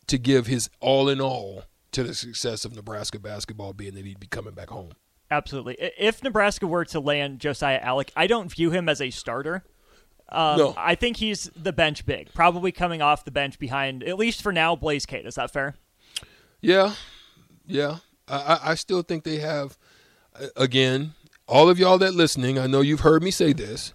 to 0.06 0.18
give 0.18 0.46
his 0.46 0.70
all 0.80 1.08
in 1.08 1.20
all 1.20 1.64
to 1.92 2.02
the 2.02 2.14
success 2.14 2.64
of 2.64 2.74
Nebraska 2.74 3.18
basketball, 3.18 3.72
being 3.72 3.94
that 3.94 4.06
he'd 4.06 4.20
be 4.20 4.26
coming 4.26 4.54
back 4.54 4.70
home. 4.70 4.92
Absolutely. 5.30 5.76
If 5.98 6.22
Nebraska 6.22 6.66
were 6.66 6.84
to 6.86 7.00
land 7.00 7.40
Josiah 7.40 7.82
Allick, 7.82 8.10
I 8.14 8.26
don't 8.26 8.50
view 8.50 8.70
him 8.70 8.88
as 8.88 9.00
a 9.00 9.10
starter. 9.10 9.64
Um, 10.28 10.58
No. 10.58 10.74
I 10.76 10.94
think 10.94 11.16
he's 11.18 11.50
the 11.56 11.72
bench 11.72 12.06
big, 12.06 12.32
probably 12.32 12.72
coming 12.72 13.02
off 13.02 13.24
the 13.24 13.30
bench 13.30 13.58
behind, 13.58 14.02
at 14.04 14.18
least 14.18 14.42
for 14.42 14.52
now, 14.52 14.76
Blaise 14.76 15.04
Keita. 15.06 15.26
Is 15.26 15.34
that 15.34 15.52
fair? 15.52 15.74
Yeah, 16.60 16.94
yeah. 17.66 17.98
I, 18.28 18.58
I- 18.62 18.74
still 18.74 19.02
think 19.02 19.24
they 19.24 19.38
have. 19.38 19.76
Again, 20.56 21.14
all 21.46 21.68
of 21.70 21.78
y'all 21.78 21.96
that 21.98 22.14
listening, 22.14 22.58
I 22.58 22.66
know 22.66 22.80
you've 22.82 23.00
heard 23.00 23.22
me 23.22 23.30
say 23.30 23.52
this. 23.54 23.94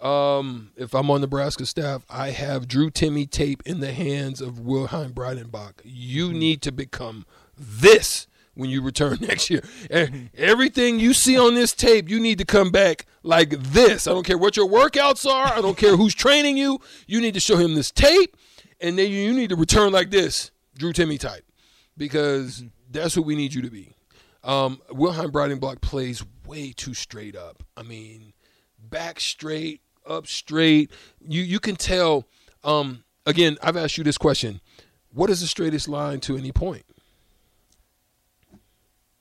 Um, 0.00 0.70
if 0.76 0.94
I'm 0.94 1.10
on 1.10 1.20
Nebraska 1.20 1.66
staff, 1.66 2.04
I 2.08 2.30
have 2.30 2.68
Drew 2.68 2.90
Timme 2.90 3.28
tape 3.30 3.62
in 3.66 3.80
the 3.80 3.92
hands 3.92 4.40
of 4.40 4.60
Wilhelm 4.60 5.12
Breidenbach. 5.12 5.80
You 5.84 6.32
need 6.32 6.62
to 6.62 6.72
become 6.72 7.26
this 7.58 8.26
when 8.54 8.70
you 8.70 8.82
return 8.82 9.18
next 9.22 9.50
year. 9.50 9.62
And 9.90 10.30
everything 10.34 10.98
you 10.98 11.12
see 11.12 11.38
on 11.38 11.54
this 11.54 11.72
tape, 11.74 12.08
you 12.08 12.20
need 12.20 12.38
to 12.38 12.44
come 12.44 12.70
back 12.70 13.06
like 13.22 13.50
this. 13.50 14.06
I 14.06 14.12
don't 14.12 14.24
care 14.26 14.38
what 14.38 14.56
your 14.56 14.68
workouts 14.68 15.26
are. 15.30 15.46
I 15.52 15.60
don't 15.60 15.76
care 15.76 15.96
who's 15.96 16.14
training 16.14 16.56
you. 16.56 16.80
You 17.06 17.20
need 17.20 17.34
to 17.34 17.40
show 17.40 17.56
him 17.56 17.74
this 17.74 17.90
tape, 17.90 18.36
and 18.80 18.98
then 18.98 19.10
you 19.10 19.32
need 19.32 19.50
to 19.50 19.56
return 19.56 19.92
like 19.92 20.10
this, 20.10 20.50
Drew 20.76 20.92
Timme 20.92 21.18
type, 21.18 21.43
because 21.96 22.64
that's 22.90 23.16
what 23.16 23.26
we 23.26 23.36
need 23.36 23.54
you 23.54 23.62
to 23.62 23.70
be. 23.70 23.94
Um, 24.42 24.80
Wilhelm 24.90 25.32
Breidenbach 25.32 25.80
plays 25.80 26.24
way 26.46 26.72
too 26.72 26.94
straight 26.94 27.34
up. 27.36 27.62
I 27.76 27.82
mean, 27.82 28.34
back 28.78 29.20
straight, 29.20 29.80
up 30.06 30.26
straight. 30.26 30.90
You 31.26 31.42
you 31.42 31.60
can 31.60 31.76
tell. 31.76 32.26
Um, 32.62 33.04
again, 33.26 33.56
I've 33.62 33.76
asked 33.76 33.96
you 33.96 34.04
this 34.04 34.18
question: 34.18 34.60
What 35.12 35.30
is 35.30 35.40
the 35.40 35.46
straightest 35.46 35.88
line 35.88 36.20
to 36.20 36.36
any 36.36 36.52
point? 36.52 36.84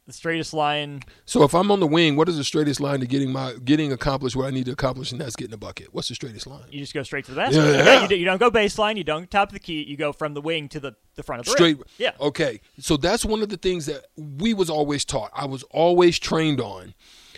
The 0.06 0.12
straightest 0.12 0.54
line. 0.54 1.02
So 1.26 1.44
if 1.44 1.54
I'm 1.54 1.72
on 1.72 1.80
the 1.80 1.88
wing, 1.88 2.18
what 2.18 2.28
is 2.28 2.36
the 2.36 2.44
straightest 2.44 2.82
line 2.82 3.00
to 3.00 3.08
getting 3.08 3.32
my 3.32 3.54
getting 3.64 3.94
accomplished 3.94 4.36
what 4.36 4.46
I 4.46 4.50
need 4.50 4.66
to 4.66 4.74
accomplish, 4.74 5.14
and 5.14 5.22
that's 5.22 5.38
getting 5.38 5.54
a 5.54 5.58
bucket? 5.58 5.94
What's 5.94 6.10
the 6.10 6.16
straightest 6.16 6.46
line? 6.46 6.66
You 6.72 6.80
just 6.82 6.94
go 6.94 7.04
straight 7.04 7.24
to 7.26 7.32
the 7.32 7.38
basket. 7.38 7.62
Yeah. 7.62 8.02
You, 8.02 8.08
do, 8.10 8.16
you 8.18 8.26
don't 8.26 8.38
go 8.38 8.52
baseline. 8.52 8.98
You 8.98 9.06
don't 9.06 9.32
top 9.32 9.50
of 9.50 9.54
the 9.54 9.62
key. 9.62 9.82
You 9.84 9.96
go 9.96 10.12
from 10.12 10.34
the 10.34 10.42
wing 10.42 10.68
to 10.70 10.82
the, 10.82 10.96
the 11.16 11.24
front 11.24 11.40
of 11.40 11.46
the 11.46 11.52
Straight. 11.52 11.78
rim. 11.78 11.86
Yeah. 11.98 12.12
Okay. 12.20 12.60
So 12.80 12.98
that's 12.98 13.24
one 13.24 13.42
of 13.42 13.48
the 13.48 13.56
things 13.56 13.86
that 13.86 14.08
we 14.18 14.54
was 14.54 14.70
always 14.70 15.06
taught. 15.06 15.32
I 15.34 15.46
was 15.46 15.64
always 15.72 16.20
trained 16.20 16.60
on 16.60 16.96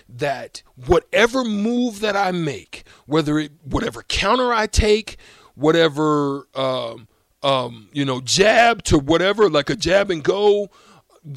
that 0.10 0.64
whatever 0.88 1.44
move 1.44 2.00
that 2.00 2.16
I 2.16 2.32
make, 2.32 2.86
whether 3.06 3.38
it 3.38 3.52
whatever 3.64 4.02
counter 4.04 4.52
I 4.52 4.66
take, 4.66 5.18
whatever 5.54 6.48
um, 6.56 7.08
um, 7.44 7.90
you 7.94 8.06
know 8.06 8.22
jab 8.22 8.82
to 8.84 8.98
whatever 8.98 9.50
like 9.50 9.70
a 9.70 9.76
jab 9.76 10.10
and 10.10 10.24
go, 10.24 10.70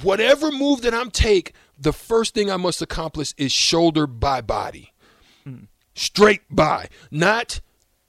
whatever 0.03 0.51
move 0.51 0.83
that 0.83 0.95
I'm 0.95 1.11
take, 1.11 1.55
the 1.79 1.93
first 1.93 2.35
thing 2.35 2.51
I 2.51 2.57
must 2.57 2.83
accomplish 2.83 3.35
is 3.37 3.53
shoulder 3.53 4.07
by 4.07 4.41
body 4.41 4.93
straight 5.95 6.43
by, 6.51 6.89
not 7.11 7.61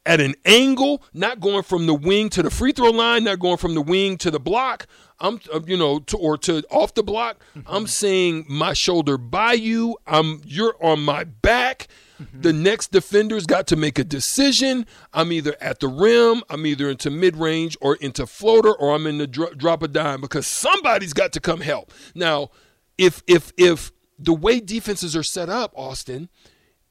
at 0.05 0.21
an 0.21 0.35
angle, 0.45 1.03
not 1.13 1.39
going 1.39 1.63
from 1.63 1.85
the 1.85 1.93
wing 1.93 2.29
to 2.29 2.41
the 2.43 2.49
free 2.49 2.71
throw 2.71 2.89
line, 2.89 3.23
not 3.23 3.39
going 3.39 3.57
from 3.57 3.75
the 3.75 3.81
wing 3.81 4.17
to 4.17 4.31
the 4.31 4.39
block. 4.39 4.87
I'm, 5.19 5.39
uh, 5.53 5.59
you 5.65 5.77
know, 5.77 5.99
to, 5.99 6.17
or 6.17 6.37
to 6.39 6.63
off 6.69 6.93
the 6.93 7.03
block. 7.03 7.43
I'm 7.67 7.87
saying 7.87 8.45
my 8.47 8.73
shoulder 8.73 9.17
by 9.17 9.53
you. 9.53 9.97
I'm, 10.07 10.41
you're 10.45 10.75
on 10.81 11.01
my 11.01 11.25
back. 11.25 11.87
Mm-hmm. 12.21 12.41
The 12.41 12.53
next 12.53 12.91
defender's 12.91 13.45
got 13.45 13.67
to 13.67 13.75
make 13.75 13.97
a 13.97 14.03
decision. 14.03 14.85
I'm 15.13 15.31
either 15.31 15.55
at 15.61 15.79
the 15.79 15.87
rim, 15.87 16.43
I'm 16.49 16.65
either 16.65 16.89
into 16.89 17.09
mid 17.09 17.37
range 17.37 17.77
or 17.81 17.95
into 17.95 18.27
floater, 18.27 18.73
or 18.73 18.93
I'm 18.93 19.07
in 19.07 19.17
the 19.17 19.27
dro- 19.27 19.53
drop 19.53 19.83
a 19.83 19.87
dime 19.87 20.21
because 20.21 20.45
somebody's 20.47 21.13
got 21.13 21.31
to 21.33 21.39
come 21.39 21.61
help. 21.61 21.93
Now, 22.13 22.49
if 22.97 23.23
if 23.27 23.53
if 23.57 23.91
the 24.17 24.33
way 24.33 24.59
defenses 24.59 25.15
are 25.15 25.23
set 25.23 25.49
up, 25.49 25.71
Austin, 25.75 26.29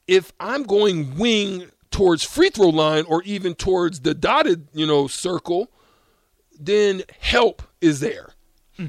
if 0.07 0.33
I'm 0.41 0.63
going 0.63 1.17
wing 1.19 1.71
towards 1.91 2.25
free 2.25 2.51
throw 2.51 2.69
line 2.69 3.05
or 3.07 3.23
even 3.25 3.55
towards 3.55 4.01
the 4.01 4.15
dotted, 4.15 4.69
you 4.73 4.87
know, 4.87 5.07
circle, 5.07 5.71
then 6.59 7.03
help 7.21 7.63
is 7.81 8.01
there. 8.01 8.31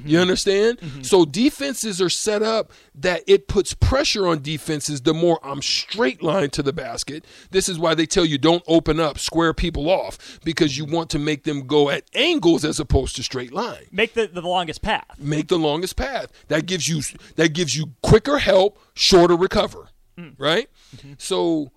You 0.06 0.20
understand? 0.20 0.80
Mm-hmm. 0.80 1.02
So 1.02 1.26
defenses 1.26 2.00
are 2.00 2.10
set 2.10 2.44
up 2.44 2.72
that 2.94 3.24
it 3.28 3.48
puts 3.48 3.74
pressure 3.74 4.28
on 4.28 4.42
defenses 4.42 5.02
the 5.02 5.14
more 5.14 5.40
I'm 5.44 5.62
straight 5.62 6.22
line 6.22 6.52
to 6.52 6.64
the 6.64 6.74
basket. 6.74 7.26
This 7.52 7.68
is 7.68 7.80
why 7.80 7.96
they 7.96 8.06
tell 8.06 8.24
you 8.26 8.38
don't 8.38 8.64
open 8.68 9.00
up, 9.00 9.18
square 9.18 9.54
people 9.54 9.90
off, 9.90 10.40
because 10.44 10.78
you 10.78 10.86
want 10.86 11.10
to 11.12 11.20
make 11.20 11.44
them 11.44 11.66
go 11.66 11.90
at 11.90 12.04
angles 12.14 12.64
as 12.64 12.80
opposed 12.80 13.16
to 13.16 13.24
straight 13.24 13.52
line 13.52 13.86
Make 13.92 14.14
the, 14.14 14.28
the 14.28 14.42
longest 14.42 14.82
path. 14.82 15.06
make 15.18 15.48
the 15.48 15.58
longest 15.58 15.96
path. 15.96 16.32
That 16.50 16.66
gives 16.66 16.88
you 16.88 17.02
that 17.36 17.54
gives 17.54 17.76
you 17.76 17.94
quicker 18.04 18.38
help, 18.38 18.80
shorter 18.94 19.36
recover, 19.36 19.90
mm. 20.18 20.36
right? 20.38 20.70
Mm-hmm. 20.96 21.14
So 21.18 21.72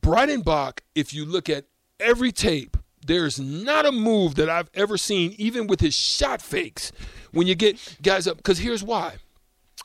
Breidenbach, 0.00 0.80
if 0.94 1.14
you 1.14 1.24
look 1.24 1.48
at 1.48 1.66
every 2.00 2.32
tape, 2.32 2.76
there's 3.04 3.38
not 3.38 3.86
a 3.86 3.92
move 3.92 4.34
that 4.36 4.48
I've 4.48 4.70
ever 4.74 4.96
seen, 4.96 5.34
even 5.38 5.66
with 5.66 5.80
his 5.80 5.94
shot 5.94 6.40
fakes, 6.40 6.92
when 7.32 7.46
you 7.46 7.54
get 7.54 7.78
guys 8.02 8.26
up. 8.26 8.38
Because 8.38 8.58
here's 8.58 8.82
why. 8.82 9.16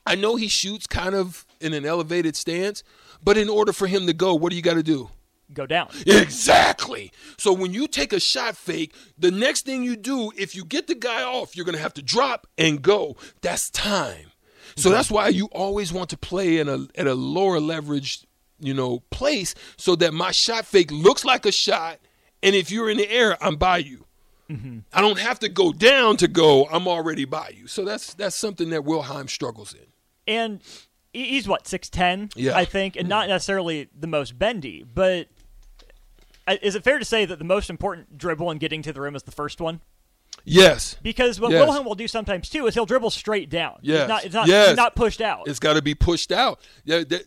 I 0.05 0.15
know 0.15 0.35
he 0.35 0.47
shoots 0.47 0.87
kind 0.87 1.15
of 1.15 1.45
in 1.59 1.73
an 1.73 1.85
elevated 1.85 2.35
stance, 2.35 2.83
but 3.23 3.37
in 3.37 3.49
order 3.49 3.73
for 3.73 3.87
him 3.87 4.07
to 4.07 4.13
go, 4.13 4.33
what 4.33 4.51
do 4.51 4.55
you 4.55 4.61
got 4.61 4.75
to 4.75 4.83
do? 4.83 5.09
Go 5.53 5.65
down. 5.65 5.89
Exactly. 6.05 7.11
So 7.37 7.51
when 7.53 7.73
you 7.73 7.87
take 7.87 8.13
a 8.13 8.19
shot 8.19 8.55
fake, 8.55 8.93
the 9.17 9.31
next 9.31 9.65
thing 9.65 9.83
you 9.83 9.95
do, 9.95 10.31
if 10.37 10.55
you 10.55 10.63
get 10.63 10.87
the 10.87 10.95
guy 10.95 11.23
off, 11.23 11.55
you're 11.55 11.65
going 11.65 11.75
to 11.75 11.81
have 11.81 11.95
to 11.95 12.01
drop 12.03 12.47
and 12.57 12.81
go. 12.81 13.17
That's 13.41 13.69
time. 13.71 14.31
So 14.75 14.89
that's 14.91 15.09
why 15.09 15.29
you 15.29 15.47
always 15.47 15.91
want 15.91 16.11
to 16.11 16.17
play 16.17 16.59
in 16.59 16.69
a 16.69 16.85
at 16.95 17.07
a 17.07 17.15
lower 17.15 17.59
leverage, 17.59 18.25
you 18.59 18.73
know, 18.73 18.99
place 19.09 19.55
so 19.77 19.95
that 19.95 20.13
my 20.13 20.31
shot 20.31 20.65
fake 20.65 20.91
looks 20.91 21.25
like 21.25 21.45
a 21.47 21.51
shot 21.51 21.99
and 22.43 22.55
if 22.55 22.71
you're 22.71 22.89
in 22.89 22.97
the 22.97 23.09
air, 23.09 23.37
I'm 23.43 23.55
by 23.55 23.77
you. 23.79 24.05
Mm-hmm. 24.49 24.79
I 24.91 25.01
don't 25.01 25.19
have 25.19 25.39
to 25.39 25.49
go 25.49 25.71
down 25.71 26.17
to 26.17 26.27
go. 26.27 26.65
I'm 26.71 26.87
already 26.87 27.25
by 27.25 27.53
you. 27.55 27.67
So 27.67 27.85
that's 27.85 28.13
that's 28.15 28.35
something 28.35 28.71
that 28.71 28.83
Wilhelm 28.83 29.27
struggles 29.27 29.73
in. 29.73 29.85
And 30.27 30.61
he's 31.13 31.47
what, 31.47 31.65
6'10, 31.65 32.33
Yeah. 32.35 32.55
I 32.55 32.65
think, 32.65 32.95
and 32.95 33.07
not 33.09 33.27
necessarily 33.27 33.89
the 33.97 34.07
most 34.07 34.37
bendy, 34.37 34.83
but 34.83 35.27
is 36.61 36.75
it 36.75 36.83
fair 36.83 36.99
to 36.99 37.05
say 37.05 37.25
that 37.25 37.37
the 37.39 37.45
most 37.45 37.69
important 37.69 38.17
dribble 38.17 38.49
in 38.51 38.57
getting 38.57 38.81
to 38.83 38.93
the 38.93 39.01
rim 39.01 39.15
is 39.15 39.23
the 39.23 39.31
first 39.31 39.59
one? 39.61 39.81
Yes. 40.45 40.95
Because 41.01 41.39
what 41.39 41.51
Yes. 41.51 41.65
Wilhelm 41.65 41.85
will 41.85 41.95
do 41.95 42.07
sometimes 42.07 42.49
too 42.49 42.65
is 42.67 42.73
he'll 42.73 42.85
dribble 42.85 43.09
straight 43.11 43.49
down. 43.49 43.79
Yes. 43.81 44.01
It's 44.01 44.09
not, 44.09 44.25
it's 44.25 44.33
not, 44.35 44.47
Yes. 44.47 44.75
not 44.77 44.95
pushed 44.95 45.21
out. 45.21 45.47
It's 45.47 45.59
got 45.59 45.73
to 45.73 45.81
be 45.81 45.95
pushed 45.95 46.31
out. 46.31 46.59
Yeah, 46.85 47.03
that, 47.09 47.23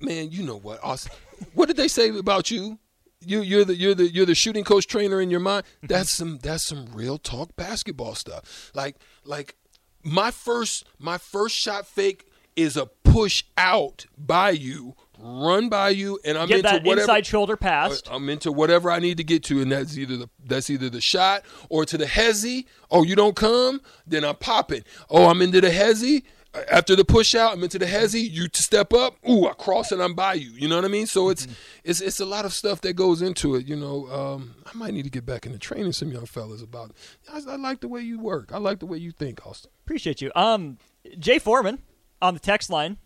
man, 0.00 0.30
you 0.30 0.42
know 0.44 0.58
what, 0.58 0.82
Austin? 0.82 1.12
What 1.54 1.66
did 1.66 1.76
they 1.76 1.88
say 1.88 2.08
about 2.16 2.50
you? 2.50 2.78
You, 3.26 3.40
you're 3.40 3.64
the 3.64 3.76
you're 3.76 3.94
the 3.94 4.10
you're 4.10 4.26
the 4.26 4.34
shooting 4.34 4.64
coach 4.64 4.86
trainer 4.86 5.20
in 5.20 5.30
your 5.30 5.40
mind. 5.40 5.64
Mm-hmm. 5.64 5.86
That's 5.88 6.16
some 6.16 6.38
that's 6.38 6.64
some 6.64 6.86
real 6.92 7.18
talk 7.18 7.56
basketball 7.56 8.14
stuff. 8.14 8.70
Like 8.74 8.96
like 9.24 9.56
my 10.02 10.30
first 10.30 10.86
my 10.98 11.18
first 11.18 11.56
shot 11.56 11.86
fake 11.86 12.26
is 12.56 12.76
a 12.76 12.86
push 12.86 13.44
out 13.56 14.06
by 14.16 14.50
you, 14.50 14.94
run 15.18 15.68
by 15.68 15.90
you, 15.90 16.18
and 16.24 16.36
I'm 16.36 16.48
Get 16.48 16.58
into 16.58 16.70
that 16.70 16.84
whatever 16.84 17.00
inside 17.00 17.26
shoulder 17.26 17.56
pass. 17.56 18.02
I'm 18.10 18.28
into 18.28 18.52
whatever 18.52 18.90
I 18.90 18.98
need 18.98 19.16
to 19.18 19.24
get 19.24 19.44
to, 19.44 19.62
and 19.62 19.70
that's 19.70 19.96
either 19.96 20.16
the 20.16 20.30
that's 20.44 20.70
either 20.70 20.90
the 20.90 21.00
shot 21.00 21.42
or 21.68 21.84
to 21.84 21.98
the 21.98 22.06
hezzy. 22.06 22.66
Oh, 22.90 23.02
you 23.02 23.16
don't 23.16 23.36
come, 23.36 23.80
then 24.06 24.24
I'm 24.24 24.36
popping. 24.36 24.84
Oh, 25.10 25.26
I'm 25.26 25.42
into 25.42 25.60
the 25.60 25.70
hezzy. 25.70 26.24
After 26.70 26.94
the 26.94 27.04
push 27.04 27.34
out, 27.34 27.52
I'm 27.52 27.62
into 27.64 27.78
the 27.78 27.86
hezzy. 27.86 28.20
You 28.30 28.48
to 28.48 28.62
step 28.62 28.92
up. 28.92 29.16
Ooh, 29.28 29.46
I 29.46 29.52
cross 29.54 29.90
and 29.90 30.02
I'm 30.02 30.14
by 30.14 30.34
you. 30.34 30.50
You 30.52 30.68
know 30.68 30.76
what 30.76 30.84
I 30.84 30.88
mean? 30.88 31.06
So 31.06 31.28
it's 31.28 31.48
it's 31.82 32.00
it's 32.00 32.20
a 32.20 32.24
lot 32.24 32.44
of 32.44 32.52
stuff 32.52 32.80
that 32.82 32.94
goes 32.94 33.22
into 33.22 33.54
it. 33.56 33.66
You 33.66 33.76
know, 33.76 34.06
um, 34.08 34.54
I 34.64 34.76
might 34.76 34.94
need 34.94 35.04
to 35.04 35.10
get 35.10 35.26
back 35.26 35.46
into 35.46 35.58
training 35.58 35.92
some 35.92 36.12
young 36.12 36.26
fellas 36.26 36.62
about. 36.62 36.92
I, 37.32 37.40
I 37.48 37.56
like 37.56 37.80
the 37.80 37.88
way 37.88 38.02
you 38.02 38.20
work. 38.20 38.50
I 38.52 38.58
like 38.58 38.78
the 38.78 38.86
way 38.86 38.98
you 38.98 39.10
think, 39.10 39.44
Austin. 39.46 39.70
Appreciate 39.84 40.20
you. 40.20 40.30
Um, 40.36 40.78
Jay 41.18 41.38
Foreman 41.38 41.82
on 42.22 42.34
the 42.34 42.40
text 42.40 42.70
line. 42.70 42.98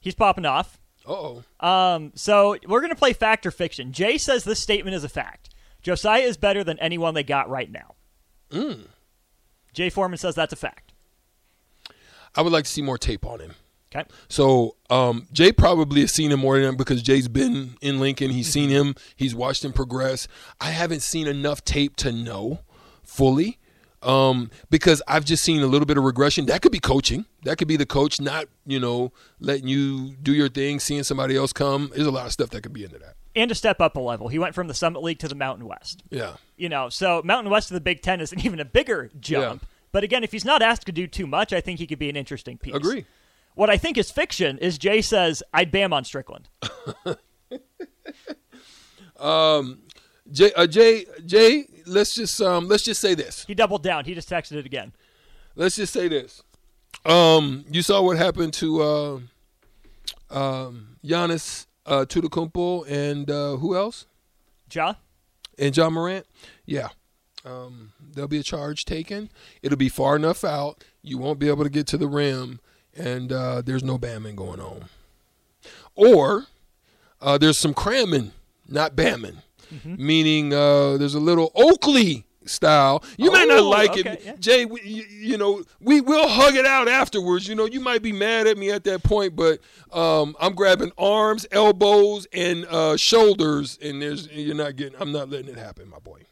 He's 0.00 0.14
popping 0.14 0.46
off. 0.46 0.80
Uh 1.06 1.12
oh. 1.12 1.66
Um, 1.66 2.12
so 2.14 2.56
we're 2.66 2.80
gonna 2.80 2.94
play 2.96 3.12
fact 3.12 3.46
or 3.46 3.50
fiction. 3.50 3.92
Jay 3.92 4.18
says 4.18 4.44
this 4.44 4.60
statement 4.60 4.96
is 4.96 5.04
a 5.04 5.08
fact. 5.08 5.50
Josiah 5.82 6.22
is 6.22 6.36
better 6.36 6.64
than 6.64 6.78
anyone 6.78 7.14
they 7.14 7.22
got 7.22 7.48
right 7.48 7.70
now. 7.70 7.94
Mm. 8.50 8.86
Jay 9.72 9.90
Foreman 9.90 10.18
says 10.18 10.34
that's 10.34 10.52
a 10.52 10.56
fact. 10.56 10.83
I 12.34 12.42
would 12.42 12.52
like 12.52 12.64
to 12.64 12.70
see 12.70 12.82
more 12.82 12.98
tape 12.98 13.26
on 13.26 13.40
him. 13.40 13.52
Okay. 13.94 14.08
So 14.28 14.76
um, 14.90 15.28
Jay 15.32 15.52
probably 15.52 16.00
has 16.00 16.12
seen 16.12 16.32
him 16.32 16.40
more 16.40 16.58
than 16.58 16.76
because 16.76 17.00
Jay's 17.02 17.28
been 17.28 17.76
in 17.80 18.00
Lincoln. 18.00 18.30
He's 18.30 18.50
seen 18.50 18.68
him. 18.68 18.96
He's 19.14 19.34
watched 19.34 19.64
him 19.64 19.72
progress. 19.72 20.26
I 20.60 20.70
haven't 20.70 21.02
seen 21.02 21.28
enough 21.28 21.64
tape 21.64 21.94
to 21.96 22.10
know 22.10 22.60
fully. 23.04 23.58
Um, 24.02 24.50
because 24.68 25.00
I've 25.08 25.24
just 25.24 25.42
seen 25.42 25.62
a 25.62 25.66
little 25.66 25.86
bit 25.86 25.96
of 25.96 26.04
regression. 26.04 26.44
That 26.46 26.60
could 26.60 26.72
be 26.72 26.80
coaching. 26.80 27.24
That 27.44 27.56
could 27.56 27.68
be 27.68 27.76
the 27.76 27.86
coach 27.86 28.20
not, 28.20 28.46
you 28.66 28.78
know, 28.78 29.12
letting 29.40 29.66
you 29.66 30.14
do 30.22 30.34
your 30.34 30.50
thing, 30.50 30.78
seeing 30.78 31.04
somebody 31.04 31.36
else 31.36 31.54
come. 31.54 31.90
There's 31.94 32.06
a 32.06 32.10
lot 32.10 32.26
of 32.26 32.32
stuff 32.32 32.50
that 32.50 32.62
could 32.62 32.74
be 32.74 32.84
into 32.84 32.98
that. 32.98 33.14
And 33.34 33.48
to 33.48 33.54
step 33.54 33.80
up 33.80 33.96
a 33.96 34.00
level, 34.00 34.28
he 34.28 34.38
went 34.38 34.54
from 34.54 34.68
the 34.68 34.74
Summit 34.74 35.02
League 35.02 35.20
to 35.20 35.28
the 35.28 35.34
Mountain 35.34 35.66
West. 35.66 36.02
Yeah. 36.10 36.34
You 36.56 36.68
know, 36.68 36.90
so 36.90 37.22
Mountain 37.24 37.50
West 37.50 37.68
to 37.68 37.74
the 37.74 37.80
Big 37.80 38.02
Ten 38.02 38.20
is 38.20 38.30
an 38.32 38.40
even 38.44 38.60
a 38.60 38.64
bigger 38.64 39.10
jump. 39.18 39.62
Yeah. 39.62 39.68
But 39.94 40.02
again, 40.02 40.24
if 40.24 40.32
he's 40.32 40.44
not 40.44 40.60
asked 40.60 40.86
to 40.86 40.92
do 40.92 41.06
too 41.06 41.24
much, 41.24 41.52
I 41.52 41.60
think 41.60 41.78
he 41.78 41.86
could 41.86 42.00
be 42.00 42.08
an 42.08 42.16
interesting 42.16 42.58
piece. 42.58 42.74
Agree. 42.74 43.06
What 43.54 43.70
I 43.70 43.76
think 43.76 43.96
is 43.96 44.10
fiction 44.10 44.58
is 44.58 44.76
Jay 44.76 45.00
says, 45.00 45.40
I'd 45.52 45.70
bam 45.70 45.92
on 45.92 46.02
Strickland. 46.02 46.48
Jay, 50.32 50.52
uh, 50.56 50.66
Jay, 50.66 51.06
Jay, 51.24 51.68
let's 51.86 52.12
just 52.12 52.42
um, 52.42 52.66
let's 52.66 52.82
just 52.82 53.00
say 53.00 53.14
this. 53.14 53.44
He 53.46 53.54
doubled 53.54 53.84
down. 53.84 54.04
He 54.04 54.14
just 54.14 54.28
texted 54.28 54.56
it 54.56 54.66
again. 54.66 54.92
Let's 55.54 55.76
just 55.76 55.92
say 55.92 56.08
this. 56.08 56.42
Um, 57.06 57.64
you 57.70 57.82
saw 57.82 58.02
what 58.02 58.16
happened 58.16 58.52
to 58.54 58.82
uh, 58.82 59.20
um, 60.28 60.96
Giannis 61.04 61.66
uh, 61.86 62.04
Tutokumpo 62.04 62.84
and 62.90 63.30
uh, 63.30 63.58
who 63.58 63.76
else? 63.76 64.06
Ja? 64.72 64.94
And 65.56 65.72
John 65.72 65.92
Morant. 65.92 66.26
Yeah, 66.66 66.88
um, 67.44 67.92
there'll 68.00 68.28
be 68.28 68.38
a 68.38 68.42
charge 68.44 68.84
taken. 68.84 69.30
It'll 69.62 69.78
be 69.78 69.88
far 69.88 70.16
enough 70.16 70.44
out. 70.44 70.82
You 71.02 71.18
won't 71.18 71.38
be 71.38 71.48
able 71.48 71.64
to 71.64 71.70
get 71.70 71.86
to 71.88 71.98
the 71.98 72.08
rim, 72.08 72.60
and 72.96 73.32
uh, 73.32 73.62
there's 73.62 73.84
no 73.84 73.98
bamming 73.98 74.36
going 74.36 74.60
on. 74.60 74.84
Or 75.94 76.46
uh, 77.20 77.38
there's 77.38 77.58
some 77.58 77.74
cramming, 77.74 78.32
not 78.68 78.96
bamming, 78.96 79.42
meaning 79.84 80.52
uh, 80.52 80.96
there's 80.96 81.14
a 81.14 81.20
little 81.20 81.52
Oakley 81.54 82.24
style. 82.44 83.02
You 83.16 83.30
might 83.32 83.48
not 83.48 83.58
Oh, 83.60 83.68
like 83.70 83.90
okay, 83.92 84.10
it, 84.10 84.22
yeah. 84.24 84.36
Jay. 84.38 84.64
We, 84.66 84.80
you, 84.82 85.04
you 85.04 85.38
know, 85.38 85.62
we 85.80 86.00
will 86.00 86.28
hug 86.28 86.56
it 86.56 86.66
out 86.66 86.88
afterwards. 86.88 87.48
You 87.48 87.54
know, 87.54 87.64
you 87.64 87.80
might 87.80 88.02
be 88.02 88.12
mad 88.12 88.46
at 88.46 88.58
me 88.58 88.70
at 88.70 88.84
that 88.84 89.02
point, 89.02 89.34
but 89.36 89.60
um, 89.92 90.36
I'm 90.40 90.54
grabbing 90.54 90.92
arms, 90.98 91.46
elbows, 91.52 92.26
and 92.32 92.66
uh, 92.66 92.96
shoulders, 92.96 93.78
and 93.80 94.02
there's 94.02 94.28
you're 94.30 94.54
not 94.54 94.76
getting. 94.76 95.00
I'm 95.00 95.12
not 95.12 95.30
letting 95.30 95.48
it 95.48 95.56
happen, 95.56 95.88
my 95.88 95.98
boy. 95.98 96.22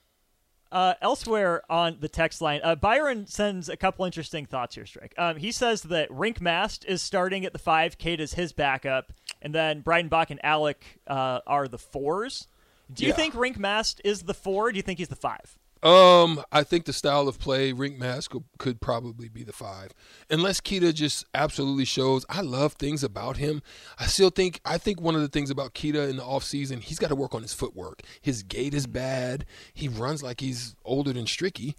Uh, 0.72 0.94
elsewhere 1.02 1.62
on 1.68 1.98
the 2.00 2.08
text 2.08 2.40
line, 2.40 2.60
uh, 2.64 2.74
Byron 2.74 3.26
sends 3.26 3.68
a 3.68 3.76
couple 3.76 4.06
interesting 4.06 4.46
thoughts 4.46 4.74
here, 4.74 4.86
Strick. 4.86 5.14
Um, 5.18 5.36
he 5.36 5.52
says 5.52 5.82
that 5.82 6.08
Rienk 6.08 6.40
Mast 6.40 6.86
is 6.86 7.02
starting 7.02 7.44
at 7.44 7.52
the 7.52 7.58
five, 7.58 7.98
Keita 7.98 8.20
is 8.20 8.32
his 8.34 8.54
backup, 8.54 9.12
and 9.42 9.54
then 9.54 9.82
Breidenbach 9.82 10.30
and 10.30 10.40
Allick 10.42 10.76
uh, 11.06 11.40
are 11.46 11.68
the 11.68 11.76
fours. 11.78 12.48
Do 12.90 13.04
you 13.04 13.10
Yeah. 13.10 13.16
think 13.16 13.34
Rienk 13.34 13.58
Mast 13.58 14.00
is 14.02 14.22
the 14.22 14.32
four? 14.34 14.68
Or 14.68 14.72
do 14.72 14.76
you 14.78 14.82
think 14.82 14.98
he's 14.98 15.08
the 15.08 15.14
five? 15.16 15.58
Um, 15.82 16.42
I 16.52 16.62
think 16.62 16.84
the 16.84 16.92
style 16.92 17.26
of 17.26 17.40
play, 17.40 17.72
Rienk 17.72 17.98
Mast 17.98 18.30
could, 18.30 18.44
could 18.58 18.80
probably 18.80 19.28
be 19.28 19.42
the 19.42 19.52
five, 19.52 19.92
unless 20.30 20.60
Keita 20.60 20.94
just 20.94 21.24
absolutely 21.34 21.84
shows. 21.84 22.24
I 22.28 22.40
love 22.40 22.74
things 22.74 23.02
about 23.02 23.36
him. 23.36 23.62
I 23.98 24.06
still 24.06 24.30
think 24.30 24.60
I 24.64 24.78
think 24.78 25.00
one 25.00 25.16
of 25.16 25.22
the 25.22 25.28
things 25.28 25.50
about 25.50 25.74
Keita 25.74 26.08
in 26.08 26.16
the 26.16 26.22
offseason, 26.22 26.80
he's 26.80 27.00
got 27.00 27.08
to 27.08 27.16
work 27.16 27.34
on 27.34 27.42
his 27.42 27.52
footwork. 27.52 28.02
His 28.20 28.44
gait 28.44 28.74
is 28.74 28.86
bad. 28.86 29.44
He 29.74 29.88
runs 29.88 30.22
like 30.22 30.40
he's 30.40 30.76
older 30.84 31.12
than 31.12 31.24
Stricky. 31.24 31.74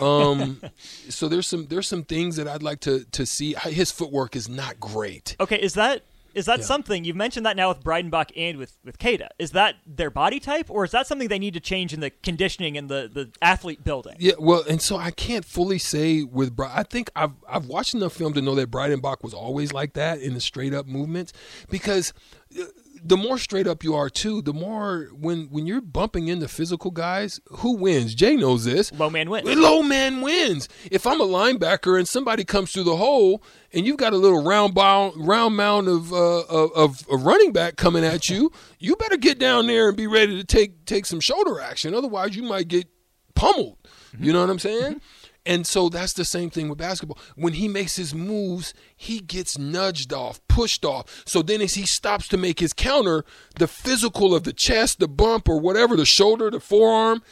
Um, 0.00 0.62
so 1.10 1.28
there's 1.28 1.46
some 1.46 1.66
there's 1.66 1.86
some 1.86 2.04
things 2.04 2.36
that 2.36 2.48
I'd 2.48 2.62
like 2.62 2.80
to 2.80 3.04
to 3.04 3.26
see. 3.26 3.54
His 3.64 3.92
footwork 3.92 4.34
is 4.34 4.48
not 4.48 4.80
great. 4.80 5.36
Okay, 5.38 5.60
is 5.60 5.74
that 5.74 6.04
is 6.34 6.46
that 6.46 6.60
Yeah. 6.60 6.64
something 6.64 7.04
you've 7.04 7.16
mentioned 7.16 7.44
that 7.46 7.56
now 7.56 7.68
with 7.68 7.82
Breidenbach 7.82 8.30
and 8.36 8.58
with 8.58 8.78
with 8.84 8.98
Keita? 8.98 9.28
Is 9.38 9.50
that 9.52 9.76
their 9.86 10.10
body 10.10 10.40
type, 10.40 10.70
or 10.70 10.84
is 10.84 10.90
that 10.92 11.06
something 11.06 11.28
they 11.28 11.38
need 11.38 11.54
to 11.54 11.60
change 11.60 11.92
in 11.92 12.00
the 12.00 12.10
conditioning 12.10 12.76
and 12.76 12.88
the 12.88 13.10
the 13.12 13.30
athlete 13.42 13.84
building? 13.84 14.16
Yeah, 14.18 14.32
well, 14.38 14.64
and 14.68 14.80
so 14.80 14.96
I 14.96 15.10
can't 15.10 15.44
fully 15.44 15.78
say 15.78 16.22
with 16.22 16.54
Bri 16.56 16.66
I 16.72 16.82
think 16.82 17.10
I've 17.16 17.32
I've 17.48 17.66
watched 17.66 17.94
enough 17.94 18.12
film 18.12 18.32
to 18.34 18.42
know 18.42 18.54
that 18.54 18.70
Breidenbach 18.70 19.22
was 19.22 19.34
always 19.34 19.72
like 19.72 19.92
that 19.94 20.20
in 20.20 20.34
the 20.34 20.40
straight 20.40 20.74
up 20.74 20.86
movements 20.86 21.32
because 21.70 22.12
uh, 22.60 22.64
the 23.04 23.16
more 23.16 23.38
straight 23.38 23.66
up 23.66 23.82
you 23.82 23.94
are 23.94 24.08
too, 24.08 24.42
the 24.42 24.52
more 24.52 25.08
when 25.12 25.48
when 25.50 25.66
you're 25.66 25.80
bumping 25.80 26.28
into 26.28 26.48
physical 26.48 26.90
guys, 26.90 27.40
who 27.48 27.76
wins? 27.76 28.14
Jay 28.14 28.36
knows 28.36 28.64
this. 28.64 28.92
Low 28.92 29.10
man 29.10 29.28
wins. 29.28 29.48
Low 29.48 29.82
man 29.82 30.20
wins. 30.20 30.68
If 30.90 31.06
I'm 31.06 31.20
a 31.20 31.26
linebacker 31.26 31.98
and 31.98 32.06
somebody 32.06 32.44
comes 32.44 32.72
through 32.72 32.84
the 32.84 32.96
hole 32.96 33.42
and 33.72 33.86
you've 33.86 33.96
got 33.96 34.12
a 34.12 34.16
little 34.18 34.42
round 34.42 34.74
bound, 34.74 35.26
round 35.26 35.56
mound 35.56 35.88
of, 35.88 36.12
uh, 36.12 36.40
of 36.42 36.72
of 36.72 37.06
a 37.10 37.16
running 37.16 37.52
back 37.52 37.76
coming 37.76 38.04
at 38.04 38.28
you, 38.28 38.52
you 38.78 38.96
better 38.96 39.16
get 39.16 39.38
down 39.38 39.66
there 39.66 39.88
and 39.88 39.96
be 39.96 40.06
ready 40.06 40.36
to 40.36 40.44
take 40.44 40.84
take 40.84 41.06
some 41.06 41.20
shoulder 41.20 41.60
action. 41.60 41.94
Otherwise, 41.94 42.36
you 42.36 42.42
might 42.42 42.68
get 42.68 42.86
pummeled. 43.34 43.78
You 44.18 44.32
know 44.32 44.40
what 44.40 44.50
I'm 44.50 44.58
saying? 44.58 45.00
And 45.44 45.66
so 45.66 45.88
that's 45.88 46.12
the 46.12 46.24
same 46.24 46.50
thing 46.50 46.68
with 46.68 46.78
basketball. 46.78 47.18
When 47.34 47.54
he 47.54 47.66
makes 47.66 47.96
his 47.96 48.14
moves, 48.14 48.74
he 48.94 49.18
gets 49.18 49.58
nudged 49.58 50.12
off, 50.12 50.40
pushed 50.46 50.84
off. 50.84 51.24
So 51.26 51.42
then 51.42 51.60
as 51.60 51.74
he 51.74 51.84
stops 51.84 52.28
to 52.28 52.36
make 52.36 52.60
his 52.60 52.72
counter, 52.72 53.24
the 53.58 53.66
physical 53.66 54.34
of 54.34 54.44
the 54.44 54.52
chest, 54.52 55.00
the 55.00 55.08
bump 55.08 55.48
or 55.48 55.58
whatever, 55.58 55.96
the 55.96 56.06
shoulder, 56.06 56.50
the 56.50 56.60
forearm, 56.60 57.22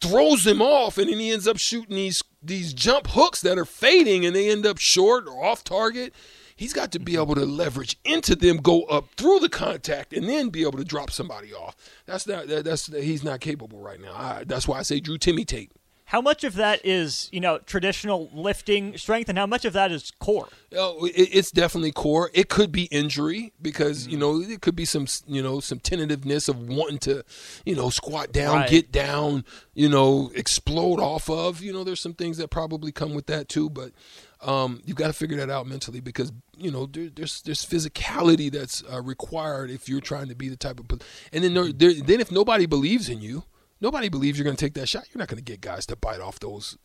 throws 0.00 0.46
him 0.46 0.62
off 0.62 0.96
and 0.96 1.10
then 1.10 1.18
he 1.18 1.30
ends 1.30 1.48
up 1.48 1.58
shooting 1.58 1.96
these 1.96 2.22
these 2.40 2.72
jump 2.72 3.08
hooks 3.08 3.40
that 3.40 3.58
are 3.58 3.64
fading 3.64 4.24
and 4.24 4.34
they 4.34 4.48
end 4.48 4.64
up 4.64 4.78
short 4.78 5.26
or 5.26 5.44
off 5.44 5.64
target. 5.64 6.14
He's 6.54 6.72
got 6.72 6.90
to 6.92 6.98
be 6.98 7.12
mm-hmm. 7.12 7.22
able 7.22 7.34
to 7.36 7.44
leverage 7.44 7.98
into 8.04 8.34
them, 8.34 8.58
go 8.58 8.82
up 8.84 9.06
through 9.16 9.40
the 9.40 9.48
contact, 9.48 10.12
and 10.12 10.28
then 10.28 10.48
be 10.48 10.62
able 10.62 10.78
to 10.78 10.84
drop 10.84 11.10
somebody 11.10 11.52
off. 11.52 11.76
That's 12.06 12.26
not 12.26 12.48
that, 12.48 12.64
that's 12.64 12.86
he's 12.86 13.22
not 13.22 13.40
capable 13.40 13.80
right 13.80 14.00
now. 14.00 14.12
I, 14.14 14.44
that's 14.44 14.66
why 14.66 14.78
I 14.78 14.82
say 14.82 15.00
Drew 15.00 15.18
Timme 15.18 15.46
tape. 15.46 15.72
How 16.08 16.22
much 16.22 16.42
of 16.42 16.54
that 16.54 16.80
is 16.86 17.28
you 17.32 17.40
know 17.40 17.58
traditional 17.58 18.30
lifting 18.32 18.96
strength, 18.96 19.28
and 19.28 19.36
how 19.36 19.44
much 19.46 19.66
of 19.66 19.74
that 19.74 19.92
is 19.92 20.10
core? 20.18 20.48
Oh, 20.74 21.04
it, 21.04 21.28
it's 21.32 21.50
definitely 21.50 21.92
core. 21.92 22.30
It 22.32 22.48
could 22.48 22.72
be 22.72 22.84
injury 22.84 23.52
because 23.60 24.06
you 24.06 24.16
know 24.16 24.40
it 24.40 24.62
could 24.62 24.74
be 24.74 24.86
some 24.86 25.06
you 25.26 25.42
know 25.42 25.60
some 25.60 25.78
tentativeness 25.78 26.48
of 26.48 26.66
wanting 26.66 26.98
to 27.00 27.24
you 27.66 27.76
know 27.76 27.90
squat 27.90 28.32
down, 28.32 28.60
Right. 28.60 28.70
get 28.70 28.90
down, 28.90 29.44
you 29.74 29.90
know 29.90 30.30
explode 30.34 30.98
off 30.98 31.28
of. 31.28 31.60
You 31.60 31.74
know, 31.74 31.84
there's 31.84 32.00
some 32.00 32.14
things 32.14 32.38
that 32.38 32.48
probably 32.48 32.90
come 32.90 33.14
with 33.14 33.26
that 33.26 33.50
too, 33.50 33.68
but 33.68 33.92
um, 34.40 34.80
you've 34.86 34.96
got 34.96 35.08
to 35.08 35.12
figure 35.12 35.36
that 35.36 35.50
out 35.50 35.66
mentally 35.66 36.00
because 36.00 36.32
you 36.56 36.70
know 36.70 36.86
there, 36.86 37.10
there's 37.14 37.42
there's 37.42 37.66
physicality 37.66 38.50
that's 38.50 38.82
uh, 38.90 39.02
required 39.02 39.70
if 39.70 39.90
you're 39.90 40.00
trying 40.00 40.28
to 40.28 40.34
be 40.34 40.48
the 40.48 40.56
type 40.56 40.80
of 40.80 40.86
and 41.34 41.44
then 41.44 41.52
there, 41.52 41.70
there, 41.70 41.92
then 41.92 42.18
if 42.20 42.30
nobody 42.32 42.64
believes 42.64 43.10
in 43.10 43.20
you. 43.20 43.44
Nobody 43.80 44.08
believes 44.08 44.38
you're 44.38 44.44
going 44.44 44.56
to 44.56 44.64
take 44.64 44.74
that 44.74 44.88
shot. 44.88 45.04
You're 45.12 45.20
not 45.20 45.28
going 45.28 45.38
to 45.38 45.44
get 45.44 45.60
guys 45.60 45.86
to 45.86 45.96
bite 45.96 46.20
off 46.20 46.40
those. 46.40 46.76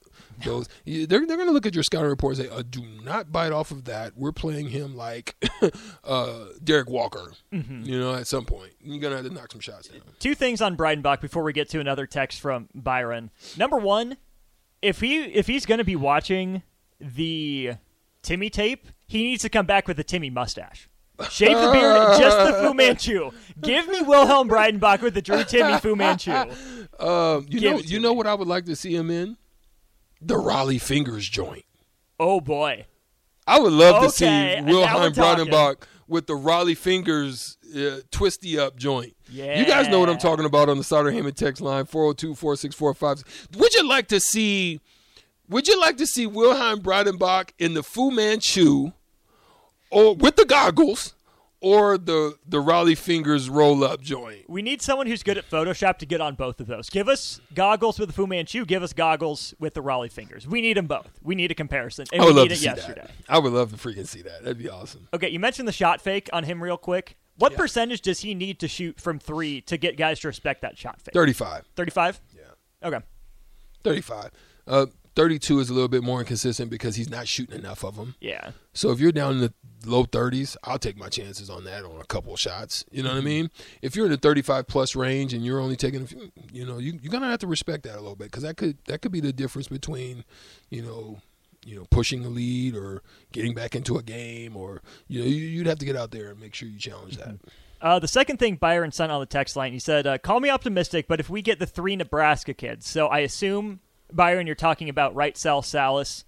Those 0.46 0.68
they're 0.86 1.06
they're 1.08 1.26
going 1.26 1.48
to 1.48 1.52
look 1.52 1.66
at 1.66 1.74
your 1.74 1.84
scouting 1.84 2.10
report 2.10 2.38
and 2.38 2.48
say, 2.48 2.56
uh, 2.56 2.64
"Do 2.70 2.84
not 3.04 3.32
bite 3.32 3.52
off 3.52 3.72
of 3.72 3.86
that. 3.86 4.16
We're 4.16 4.32
playing 4.32 4.70
him 4.70 4.96
like 4.96 5.36
uh, 6.04 6.46
Derrick 6.64 6.90
Walker." 6.90 7.34
You 7.52 8.00
know, 8.00 8.14
at 8.14 8.28
some 8.28 8.46
point, 8.46 8.74
you're 8.80 9.00
going 9.00 9.12
to 9.12 9.18
have 9.18 9.26
to 9.26 9.34
knock 9.34 9.52
some 9.52 9.62
shots 9.62 9.88
down. 9.88 10.02
Two 10.20 10.36
things 10.36 10.62
on 10.62 10.78
Breidenbach 10.78 11.20
before 11.20 11.44
we 11.44 11.52
get 11.52 11.70
to 11.70 11.80
another 11.80 12.06
text 12.06 12.40
from 12.40 12.70
Byron. 12.76 13.32
Number 13.58 13.78
one, 13.78 14.18
if 14.82 15.00
he 15.00 15.24
if 15.24 15.48
he's 15.48 15.66
going 15.66 15.80
to 15.80 15.84
be 15.84 15.96
watching 15.96 16.62
the 17.00 17.74
Timme 18.22 18.52
tape, 18.52 18.88
he 19.08 19.24
needs 19.24 19.42
to 19.42 19.50
come 19.50 19.66
back 19.66 19.88
with 19.88 20.00
a 20.00 20.04
Timme 20.04 20.32
mustache. 20.32 20.90
Shave 21.30 21.58
the 21.58 21.72
beard, 21.72 21.98
just 22.20 22.38
the 22.38 22.54
Fu 22.68 22.74
Manchu. 22.74 23.32
Give 23.62 23.88
me 23.88 24.02
Wilhelm 24.02 24.50
Breidenbach 24.50 25.02
with 25.02 25.14
the 25.14 25.22
Drew 25.22 25.38
Timme 25.38 25.80
Fu 25.80 25.96
Manchu. 25.96 26.32
Um, 27.00 27.48
you 27.50 27.60
Give 27.60 27.74
know, 27.74 27.80
you 27.80 28.00
know 28.00 28.12
me. 28.12 28.18
what 28.18 28.28
I 28.28 28.36
would 28.36 28.48
like 28.48 28.66
to 28.66 28.76
see 28.76 28.96
him 28.96 29.10
in? 29.10 29.36
The 30.22 30.36
Rollie 30.36 30.80
Fingers 30.80 31.28
joint. 31.28 31.66
Oh 32.20 32.40
boy. 32.40 32.86
I 33.48 33.60
would 33.60 33.74
love 33.74 34.04
to 34.04 34.10
see 34.10 34.62
Wilhelm. 34.62 35.12
Breidenbach 35.12 35.84
with 36.08 36.28
the 36.28 36.34
Rollie 36.34 36.78
Fingers 36.78 37.58
uh, 37.76 38.02
twisty 38.12 38.60
up 38.60 38.78
joint. 38.78 39.16
Yeah. 39.30 39.60
You 39.60 39.66
guys 39.66 39.88
know 39.90 40.00
what 40.00 40.10
I'm 40.10 40.20
talking 40.20 40.46
about 40.46 40.70
on 40.70 40.78
the 40.78 40.84
Starter 40.84 41.12
Heyman 41.12 41.34
text 41.36 41.62
line 41.62 41.86
402 41.86 42.36
464 42.36 43.16
Would 43.58 43.74
you 43.74 43.90
like 43.90 44.08
to 44.10 44.20
see 44.20 44.80
would 45.50 45.68
you 45.68 45.80
like 45.80 45.98
to 45.98 46.08
see 46.08 46.26
Wilhelm 46.28 46.82
Breidenbach 46.82 47.50
in 47.60 47.74
the 47.74 47.84
Fu 47.84 48.12
Manchu 48.12 48.92
or 49.94 50.16
with 50.16 50.36
the 50.36 50.46
goggles 50.46 51.14
or 51.62 51.98
the 51.98 52.38
the 52.46 52.58
Rollie 52.58 52.98
Fingers 52.98 53.50
roll 53.50 53.84
up 53.84 54.02
joint? 54.02 54.50
We 54.50 54.62
need 54.62 54.82
someone 54.82 55.08
who's 55.08 55.24
good 55.24 55.38
at 55.38 55.50
Photoshop 55.50 55.98
to 56.00 56.06
get 56.06 56.20
on 56.22 56.36
both 56.36 56.60
of 56.60 56.68
those. 56.68 56.90
Give 56.90 57.08
us 57.08 57.40
goggles 57.54 58.00
with 58.00 58.10
the 58.10 58.14
Fu 58.14 58.28
Manchu. 58.28 58.66
Give 58.66 58.84
us 58.84 58.92
goggles 58.94 59.54
with 59.60 59.74
the 59.74 59.82
Rollie 59.82 60.12
fingers. 60.12 60.48
We 60.48 60.62
need 60.62 60.78
them 60.78 60.88
both. 60.88 61.20
We 61.22 61.36
need 61.36 61.52
a 61.52 61.56
comparison, 61.56 62.06
and 62.12 62.22
I 62.22 62.26
would 62.26 62.34
we 62.34 62.40
love 62.42 62.50
need 62.50 62.50
to 62.50 62.54
it 62.56 62.58
see 62.60 62.66
yesterday. 62.66 63.02
that. 63.02 63.12
I 63.30 63.40
would 63.40 63.54
love 63.54 63.72
to 63.72 63.78
freaking 63.78 64.08
see 64.08 64.22
that. 64.24 64.44
That'd 64.44 64.58
be 64.58 64.70
awesome. 64.70 65.08
Okay, 65.14 65.30
you 65.30 65.40
mentioned 65.40 65.68
the 65.68 65.72
shot 65.74 66.02
fake 66.02 66.30
on 66.34 66.44
him 66.44 66.62
real 66.62 66.78
quick. 66.78 67.16
What 67.38 67.56
percentage 67.56 68.02
does 68.02 68.20
he 68.20 68.36
need 68.36 68.60
to 68.60 68.68
shoot 68.68 69.00
from 69.02 69.18
three 69.18 69.62
to 69.62 69.76
get 69.78 69.98
guys 69.98 70.20
to 70.20 70.28
respect 70.28 70.62
that 70.62 70.78
shot 70.78 71.02
fake? 71.02 71.16
35. 71.16 71.64
35? 71.76 72.22
Yeah. 72.36 72.42
Okay. 72.88 73.00
35. 73.84 74.30
Uh, 74.68 74.86
32 75.16 75.60
is 75.60 75.70
a 75.70 75.74
little 75.74 75.88
bit 75.88 76.04
more 76.04 76.20
inconsistent 76.20 76.70
because 76.70 76.96
he's 76.96 77.10
not 77.10 77.28
shooting 77.28 77.58
enough 77.58 77.84
of 77.84 77.96
them. 77.96 78.16
Yeah. 78.20 78.52
So 78.74 78.92
if 78.92 79.00
you're 79.00 79.12
down 79.12 79.34
in 79.34 79.40
the 79.42 79.54
low 79.86 80.06
30s, 80.06 80.56
I'll 80.64 80.80
take 80.80 80.98
my 80.98 81.10
chances 81.10 81.50
on 81.50 81.64
that 81.66 81.84
on 81.86 82.00
a 82.02 82.06
couple 82.06 82.34
of 82.34 82.40
shots. 82.40 82.84
You 82.92 83.04
know 83.04 83.10
what 83.10 83.20
I 83.20 83.22
mean? 83.22 83.52
If 83.82 83.96
you're 83.96 84.06
in 84.06 84.12
the 84.12 84.18
35 84.18 84.68
plus 84.68 84.96
range 84.96 85.34
and 85.34 85.46
you're 85.46 85.60
only 85.60 85.76
taking, 85.76 86.04
a 86.04 86.08
few, 86.08 86.32
you 86.52 86.66
know, 86.66 86.78
you, 86.78 86.98
you're 87.02 87.12
gonna 87.12 87.30
have 87.30 87.40
to 87.40 87.48
respect 87.48 87.84
that 87.84 87.96
a 87.96 88.02
little 88.02 88.16
bit 88.16 88.26
because 88.26 88.44
that 88.44 88.58
could 88.58 88.78
that 88.86 89.02
could 89.02 89.12
be 89.12 89.20
the 89.20 89.34
difference 89.34 89.68
between, 89.68 90.24
you 90.70 90.82
know, 90.82 91.20
you 91.66 91.76
know, 91.76 91.86
pushing 91.90 92.24
the 92.24 92.30
lead 92.30 92.76
or 92.76 93.02
getting 93.32 93.54
back 93.54 93.76
into 93.76 93.98
a 93.98 94.04
game, 94.04 94.58
or 94.58 94.82
you 95.08 95.22
know, 95.22 95.26
you, 95.26 95.60
would 95.60 95.68
have 95.68 95.80
to 95.80 95.86
get 95.86 95.96
out 95.96 96.12
there 96.12 96.32
and 96.32 96.40
make 96.40 96.54
sure 96.54 96.68
you 96.68 96.78
challenge 96.78 97.18
that. 97.18 97.36
Uh, 97.82 98.00
the 98.00 98.08
second 98.08 98.38
thing 98.38 98.56
Byron 98.56 98.92
sent 98.92 99.12
on 99.12 99.20
the 99.20 99.26
text 99.26 99.56
line, 99.56 99.74
he 99.74 99.80
said, 99.80 100.08
uh, 100.08 100.18
"Call 100.18 100.40
me 100.40 100.50
optimistic, 100.50 101.08
but 101.08 101.20
if 101.20 101.30
we 101.30 101.42
get 101.42 101.60
the 101.60 101.66
three 101.66 101.96
Nebraska 101.96 102.54
kids, 102.54 102.88
so 102.88 103.08
I 103.08 103.20
assume 103.20 103.80
Byron, 104.16 104.48
you're 104.48 104.56
talking 104.56 104.90
about 104.90 105.16
Wright, 105.16 105.38
Sal, 105.38 105.62
Sallis, 105.62 106.24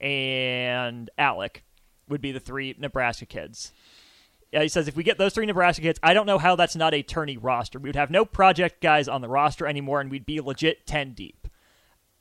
and 0.00 1.10
Allick 1.18 1.62
would 2.08 2.20
be 2.20 2.32
the 2.32 2.40
three 2.40 2.74
Nebraska 2.78 3.26
kids." 3.26 3.72
Yeah, 4.52 4.62
he 4.62 4.68
says 4.68 4.88
if 4.88 4.96
we 4.96 5.02
get 5.02 5.18
those 5.18 5.34
three 5.34 5.46
Nebraska 5.46 5.82
kids, 5.82 5.98
I 6.02 6.14
don't 6.14 6.26
know 6.26 6.38
how 6.38 6.56
that's 6.56 6.76
not 6.76 6.94
a 6.94 7.02
tourney 7.02 7.36
roster. 7.36 7.78
We 7.78 7.88
would 7.88 7.96
have 7.96 8.10
no 8.10 8.24
project 8.24 8.80
guys 8.80 9.08
on 9.08 9.20
the 9.20 9.28
roster 9.28 9.66
anymore, 9.66 10.00
and 10.00 10.10
we'd 10.10 10.26
be 10.26 10.40
legit 10.40 10.86
ten 10.86 11.12
deep. 11.12 11.48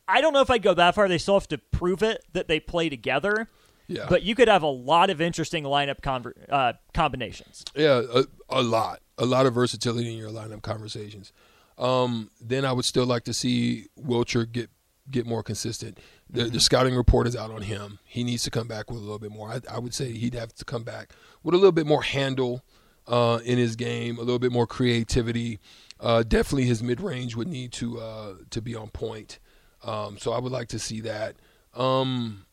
I 0.08 0.22
don't 0.22 0.34
know 0.34 0.42
if 0.42 0.50
I'd 0.50 0.62
go 0.62 0.74
that 0.74 0.96
far. 0.96 1.08
They 1.08 1.18
still 1.18 1.36
have 1.36 1.48
to 1.50 1.58
prove 1.58 2.04
it 2.04 2.24
that 2.34 2.48
they 2.48 2.60
play 2.60 2.90
together. 2.90 3.50
Yeah. 3.88 4.08
But 4.10 4.24
you 4.24 4.36
could 4.36 4.48
have 4.48 4.64
a 4.64 4.68
lot 4.68 5.10
of 5.10 5.22
interesting 5.22 5.64
lineup 5.64 6.02
conver- 6.02 6.34
uh, 6.50 6.74
combinations. 6.94 7.64
Yeah, 7.76 8.02
a, 8.14 8.24
a, 8.50 8.62
lot. 8.62 9.02
A 9.18 9.26
lot 9.26 9.46
of 9.46 9.54
versatility 9.54 10.12
in 10.12 10.18
your 10.18 10.32
lineup 10.32 10.62
conversations. 10.62 11.32
Um, 11.78 12.32
then 12.42 12.66
I 12.66 12.72
would 12.72 12.86
still 12.86 13.06
like 13.06 13.24
to 13.26 13.34
see 13.34 13.88
Wilcher 14.00 14.52
get 14.52 14.70
get 15.10 15.26
more 15.26 15.44
consistent. 15.44 16.00
The, 16.30 16.44
mm-hmm. 16.44 16.54
the, 16.54 16.60
scouting 16.60 16.96
report 16.96 17.28
is 17.28 17.36
out 17.36 17.52
on 17.52 17.62
him. 17.62 18.00
He 18.06 18.24
needs 18.24 18.44
to 18.44 18.52
come 18.52 18.68
back 18.68 18.90
with 18.90 19.00
a 19.00 19.02
little 19.02 19.20
bit 19.20 19.32
more. 19.32 19.50
I, 19.50 19.62
I 19.70 19.80
would 19.80 19.94
say 19.94 20.12
he'd 20.12 20.34
have 20.34 20.54
to 20.56 20.66
come 20.66 20.84
back 20.84 21.14
with 21.44 21.54
a 21.54 21.58
little 21.58 21.72
bit 21.72 21.86
more 21.86 22.04
handle 22.04 22.64
uh, 23.08 23.40
in 23.44 23.58
his 23.58 23.76
game, 23.76 24.18
a 24.18 24.22
little 24.22 24.40
bit 24.40 24.52
more 24.52 24.68
creativity. 24.68 25.60
Uh, 26.00 26.24
definitely, 26.24 26.66
his 26.66 26.82
mid 26.82 27.00
range 27.02 27.36
would 27.36 27.48
need 27.48 27.72
to 27.74 28.00
uh, 28.00 28.34
to 28.50 28.62
be 28.62 28.76
on 28.76 28.90
point. 28.90 29.40
Um, 29.84 30.18
so 30.18 30.34
I 30.34 30.40
would 30.40 30.52
like 30.52 30.70
to 30.70 30.80
see 30.80 31.02
that. 31.02 31.36
Um, 31.76 32.46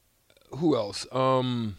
who 0.59 0.77
else? 0.77 1.07
Um, 1.13 1.79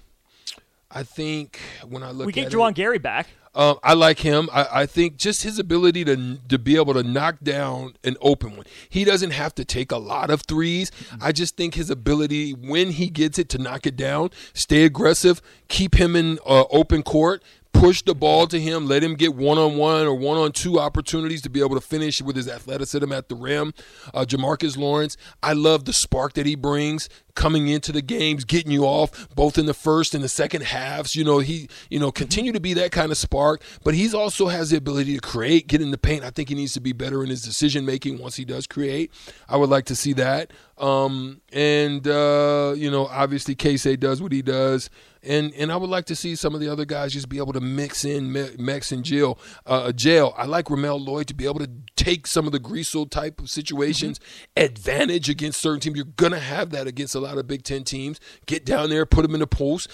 I 0.93 1.03
think 1.03 1.59
when 1.87 2.03
I 2.03 2.11
look, 2.11 2.21
at 2.21 2.25
we 2.27 2.33
get 2.33 2.51
Juwan 2.51 2.71
it, 2.71 2.75
Gary 2.75 2.99
back. 2.99 3.27
Um, 3.55 3.77
I 3.83 3.93
like 3.93 4.19
him. 4.19 4.49
I, 4.51 4.67
I, 4.71 4.85
think 4.87 5.17
just 5.17 5.43
his 5.43 5.59
ability 5.59 6.03
to 6.05 6.37
to 6.49 6.57
be 6.57 6.75
able 6.75 6.93
to 6.95 7.03
knock 7.03 7.37
down 7.43 7.93
an 8.03 8.17
open 8.19 8.57
one. 8.57 8.65
He 8.89 9.03
doesn't 9.03 9.29
have 9.29 9.53
to 9.55 9.65
take 9.65 9.91
a 9.91 9.97
lot 9.97 10.31
of 10.31 10.41
3s 10.47 10.89
I 11.21 11.31
just 11.31 11.55
think 11.55 11.75
his 11.75 11.91
ability 11.91 12.51
when 12.53 12.91
he 12.91 13.09
gets 13.09 13.37
it 13.37 13.49
to 13.49 13.59
knock 13.59 13.85
it 13.85 13.95
down, 13.95 14.31
stay 14.53 14.85
aggressive, 14.85 15.39
keep 15.67 15.95
him 15.95 16.15
in 16.15 16.39
uh, 16.47 16.63
open 16.71 17.03
court, 17.03 17.43
push 17.73 18.01
the 18.01 18.15
ball 18.15 18.47
to 18.47 18.59
him, 18.59 18.87
let 18.87 19.03
him 19.03 19.15
get 19.15 19.35
one 19.35 19.57
on 19.57 19.75
one 19.75 20.05
or 20.05 20.15
one 20.15 20.37
on 20.37 20.51
two 20.51 20.79
opportunities 20.79 21.41
to 21.41 21.49
be 21.49 21.59
able 21.59 21.75
to 21.75 21.81
finish 21.81 22.21
with 22.21 22.35
his 22.35 22.47
athleticism 22.47 23.11
at 23.11 23.29
the 23.29 23.35
rim. 23.35 23.73
Uh, 24.13 24.25
Jamarques 24.25 24.77
Lawrence, 24.77 25.17
I 25.41 25.53
love 25.53 25.85
the 25.85 25.93
spark 25.93 26.33
that 26.33 26.45
he 26.45 26.55
brings 26.55 27.09
coming 27.35 27.67
into 27.67 27.91
the 27.91 28.01
games, 28.01 28.45
getting 28.45 28.71
you 28.71 28.85
off 28.85 29.27
both 29.35 29.57
in 29.57 29.65
the 29.65 29.73
first 29.73 30.13
and 30.13 30.23
the 30.23 30.29
second 30.29 30.63
halves. 30.63 31.15
You 31.15 31.23
know, 31.23 31.39
he, 31.39 31.67
you 31.89 31.99
know, 31.99 32.11
continue 32.11 32.51
to 32.51 32.59
be 32.59 32.73
that 32.73 32.91
kind 32.91 33.11
of 33.11 33.17
spark, 33.17 33.61
but 33.83 33.93
he's 33.93 34.13
also 34.13 34.47
has 34.47 34.69
the 34.69 34.77
ability 34.77 35.15
to 35.15 35.21
create, 35.21 35.67
get 35.67 35.81
in 35.81 35.91
the 35.91 35.97
paint. 35.97 36.23
I 36.23 36.29
think 36.29 36.49
he 36.49 36.55
needs 36.55 36.73
to 36.73 36.81
be 36.81 36.93
better 36.93 37.23
in 37.23 37.29
his 37.29 37.41
decision 37.41 37.85
making 37.85 38.19
once 38.19 38.35
he 38.35 38.45
does 38.45 38.67
create. 38.67 39.11
I 39.47 39.57
would 39.57 39.69
like 39.69 39.85
to 39.85 39.95
see 39.95 40.13
that. 40.13 40.51
Um, 40.77 41.41
and 41.51 42.07
uh, 42.07 42.73
you 42.75 42.89
know, 42.89 43.07
obviously, 43.07 43.55
Keisei 43.55 43.99
does 43.99 44.21
what 44.21 44.31
he 44.31 44.41
does 44.41 44.89
and 45.23 45.53
and 45.55 45.71
I 45.71 45.77
would 45.77 45.89
like 45.89 46.05
to 46.05 46.15
see 46.15 46.35
some 46.35 46.53
of 46.53 46.61
the 46.61 46.69
other 46.69 46.85
guys 46.85 47.13
just 47.13 47.29
be 47.29 47.37
able 47.37 47.53
to 47.53 47.61
mix 47.61 48.03
in 48.05 48.31
Max 48.59 48.91
and 48.91 49.03
Jill. 49.03 49.39
Uh, 49.65 49.91
jail. 49.91 50.33
I 50.37 50.45
like 50.45 50.69
Ramel 50.69 50.99
Lloyd 50.99 51.27
to 51.27 51.33
be 51.33 51.45
able 51.45 51.59
to 51.59 51.69
take 51.95 52.27
some 52.27 52.45
of 52.45 52.51
the 52.51 52.59
Griesel 52.59 53.09
type 53.09 53.39
of 53.39 53.49
situations 53.49 54.19
mm-hmm. 54.19 54.65
advantage 54.65 55.29
against 55.29 55.61
certain 55.61 55.79
teams. 55.79 55.95
You're 55.95 56.05
gonna 56.05 56.39
have 56.39 56.71
that 56.71 56.87
against 56.87 57.15
a 57.15 57.19
lot 57.23 57.37
of 57.37 57.47
Big 57.47 57.63
Ten 57.63 57.83
teams. 57.83 58.19
Get 58.45 58.65
down 58.65 58.89
there, 58.89 59.05
put 59.05 59.23
them 59.23 59.33
in 59.33 59.39
the 59.39 59.47
post, 59.47 59.89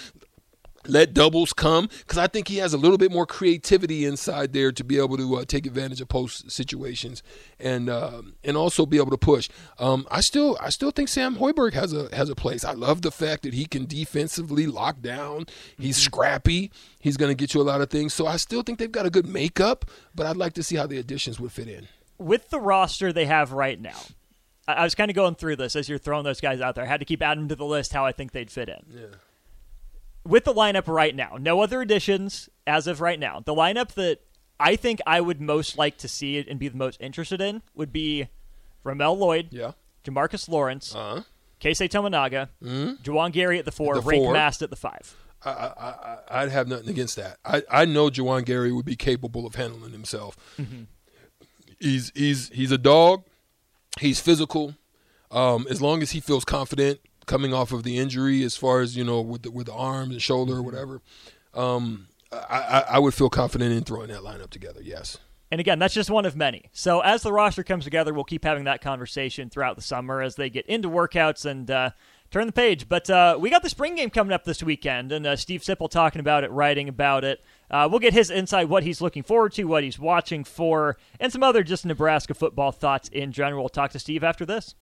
let 0.88 1.14
doubles 1.14 1.54
come 1.54 1.90
because 2.00 2.18
I 2.18 2.28
think 2.28 2.48
he 2.48 2.58
has 2.58 2.74
a 2.74 2.78
little 2.78 2.98
bit 2.98 3.12
more 3.12 3.26
creativity 3.26 4.06
inside 4.06 4.54
there 4.54 4.72
to 4.72 4.84
be 4.84 4.98
able 4.98 5.18
to 5.18 5.38
uh, 5.38 5.46
take 5.46 5.66
advantage 5.66 6.00
of 6.00 6.08
post 6.08 6.50
situations 6.50 7.22
and 7.60 7.90
uh, 7.90 8.22
and 8.44 8.56
also 8.56 8.86
be 8.86 8.98
able 8.98 9.12
to 9.12 9.18
push. 9.18 9.50
Um, 9.78 10.08
I 10.10 10.22
still 10.22 10.58
I 10.62 10.70
still 10.70 10.92
think 10.92 11.10
Sam 11.10 11.36
Hoiberg 11.36 11.74
has 11.74 11.94
a 11.94 12.14
has 12.16 12.30
a 12.30 12.36
place. 12.36 12.64
I 12.64 12.74
love 12.74 13.02
the 13.02 13.12
fact 13.12 13.44
that 13.44 13.54
he 13.54 13.66
can 13.66 13.86
defensively 13.86 14.68
lock 14.68 15.02
down. 15.02 15.46
He's 15.78 15.98
mm-hmm. 15.98 16.06
scrappy. 16.06 16.72
He's 17.00 17.18
going 17.18 17.30
to 17.30 17.36
get 17.36 17.54
you 17.54 17.62
a 17.62 17.64
lot 17.64 17.82
of 17.82 17.90
things. 17.90 18.14
So 18.14 18.26
I 18.26 18.38
still 18.38 18.62
think 18.62 18.80
they've 18.80 18.92
got 18.92 19.06
a 19.06 19.10
good 19.10 19.28
makeup, 19.28 19.86
but 20.16 20.26
I'd 20.26 20.38
like 20.38 20.54
to 20.54 20.64
see 20.64 20.76
how 20.76 20.88
the 20.88 20.98
additions 20.98 21.40
would 21.40 21.52
fit 21.52 21.68
in. 21.68 21.88
With 22.18 22.50
the 22.50 22.60
roster 22.60 23.14
they 23.14 23.26
have 23.26 23.54
right 23.54 23.80
now, 23.80 24.00
I 24.74 24.84
was 24.84 24.96
kind 24.96 25.10
of 25.10 25.16
going 25.16 25.36
through 25.36 25.56
this 25.58 25.76
as 25.76 25.90
you're 25.90 25.98
throwing 25.98 26.24
those 26.24 26.42
guys 26.42 26.62
out 26.62 26.76
there. 26.76 26.84
I 26.84 26.88
had 26.88 27.00
to 27.00 27.06
keep 27.06 27.22
adding 27.22 27.48
to 27.48 27.56
the 27.56 27.66
list 27.66 27.94
how 27.94 28.06
I 28.06 28.12
think 28.12 28.32
they'd 28.32 28.52
fit 28.52 28.70
in. 28.70 29.02
Yeah 29.02 29.16
with 30.30 30.44
the 30.44 30.54
lineup 30.54 30.88
right 30.88 31.16
now, 31.16 31.38
no 31.40 31.62
other 31.62 31.82
additions 31.82 32.50
as 32.68 32.88
of 32.88 33.02
right 33.02 33.20
now. 33.20 33.42
The 33.44 33.54
lineup 33.54 33.94
that 33.94 34.20
I 34.60 34.76
think 34.76 35.00
I 35.08 35.22
would 35.22 35.42
most 35.42 35.78
like 35.78 35.98
to 35.98 36.08
see 36.08 36.38
it 36.38 36.48
and 36.48 36.60
be 36.60 36.68
the 36.68 36.78
most 36.78 37.02
interested 37.02 37.42
in 37.42 37.62
would 37.74 37.92
be 37.92 38.28
Ramel 38.84 39.18
Lloyd, 39.18 39.48
yeah, 39.52 39.72
Jamarques 40.04 40.48
Lawrence, 40.48 40.94
uh-huh. 40.94 41.24
Keisei 41.60 41.90
Tominaga, 41.90 42.50
mm-hmm. 42.64 43.02
Juwan 43.02 43.32
Gary 43.32 43.60
at 43.60 43.66
the 43.66 43.72
four, 43.72 43.96
the 43.96 44.02
Rienk 44.02 44.26
four. 44.26 44.34
Mast 44.34 44.62
at 44.62 44.70
the 44.70 44.76
five. 44.76 45.16
I, 45.44 46.20
I, 46.30 46.44
would 46.44 46.52
have 46.52 46.68
nothing 46.68 46.90
against 46.90 47.16
that. 47.16 47.38
I, 47.46 47.64
I 47.72 47.86
know 47.86 48.10
Juwan 48.10 48.44
Gary 48.44 48.74
would 48.74 48.84
be 48.84 48.98
capable 48.98 49.48
of 49.48 49.56
handling 49.56 49.94
himself. 49.94 50.36
Mm-hmm. 50.60 50.84
He's 51.80 52.12
he's 52.14 52.50
he's 52.50 52.74
a 52.74 52.78
dog. 52.78 53.24
He's 54.00 54.20
physical. 54.20 54.76
Um, 55.32 55.68
as 55.70 55.82
long 55.82 56.02
as 56.02 56.12
he 56.12 56.20
feels 56.20 56.44
confident, 56.44 57.00
coming 57.28 57.54
off 57.54 57.72
of 57.72 57.84
the 57.84 57.98
injury, 57.98 58.44
as 58.44 58.58
far 58.58 58.82
as 58.82 58.98
you 58.98 59.04
know, 59.04 59.22
with 59.22 59.44
the, 59.44 59.52
with 59.52 59.68
the 59.68 59.74
arm 59.74 60.12
and 60.12 60.22
shoulder 60.22 60.54
or 60.54 60.56
mm-hmm. 60.58 60.66
whatever, 60.66 61.02
um, 61.54 62.08
I, 62.32 62.86
I 62.92 63.00
would 63.00 63.14
feel 63.14 63.30
confident 63.30 63.72
in 63.72 63.84
throwing 63.84 64.10
that 64.10 64.22
lineup 64.22 64.50
together. 64.50 64.82
Yes. 64.84 65.18
And 65.52 65.60
again, 65.60 65.80
that's 65.80 65.94
just 65.94 66.10
one 66.12 66.26
of 66.26 66.36
many. 66.36 66.66
So 66.74 67.00
as 67.00 67.24
the 67.24 67.32
roster 67.32 67.64
comes 67.64 67.84
together, 67.84 68.14
we'll 68.14 68.24
keep 68.24 68.44
having 68.44 68.66
that 68.66 68.82
conversation 68.82 69.50
throughout 69.50 69.76
the 69.76 69.82
summer 69.82 70.22
as 70.22 70.36
they 70.36 70.50
get 70.50 70.66
into 70.68 70.90
workouts 70.90 71.46
and 71.46 71.70
uh, 71.72 71.92
turn 72.30 72.46
the 72.46 72.54
page. 72.54 72.88
But 72.88 73.10
uh, 73.10 73.38
we 73.40 73.50
got 73.50 73.64
the 73.64 73.70
spring 73.70 73.96
game 73.96 74.12
coming 74.12 74.34
up 74.34 74.44
this 74.44 74.62
weekend, 74.62 75.12
and 75.12 75.26
uh, 75.26 75.36
Steve 75.36 75.62
Sipple 75.62 75.90
talking 75.90 76.20
about 76.20 76.44
it, 76.44 76.52
writing 76.52 76.88
about 76.88 77.24
it. 77.24 77.44
Uh, 77.72 77.88
we'll 77.90 78.00
get 78.00 78.14
his 78.14 78.32
insight, 78.32 78.68
what 78.70 78.84
he's 78.84 79.02
looking 79.02 79.24
forward 79.24 79.54
to, 79.54 79.66
what 79.66 79.84
he's 79.84 80.00
watching 80.00 80.44
for, 80.44 80.98
and 81.20 81.32
some 81.32 81.44
other 81.44 81.64
just 81.64 81.86
Nebraska 81.86 82.34
football 82.34 82.72
thoughts 82.72 83.10
in 83.10 83.32
general. 83.32 83.64
We'll 83.64 83.70
talk 83.70 83.92
to 83.92 84.00
Steve 84.00 84.24
after 84.24 84.46
this. 84.46 84.76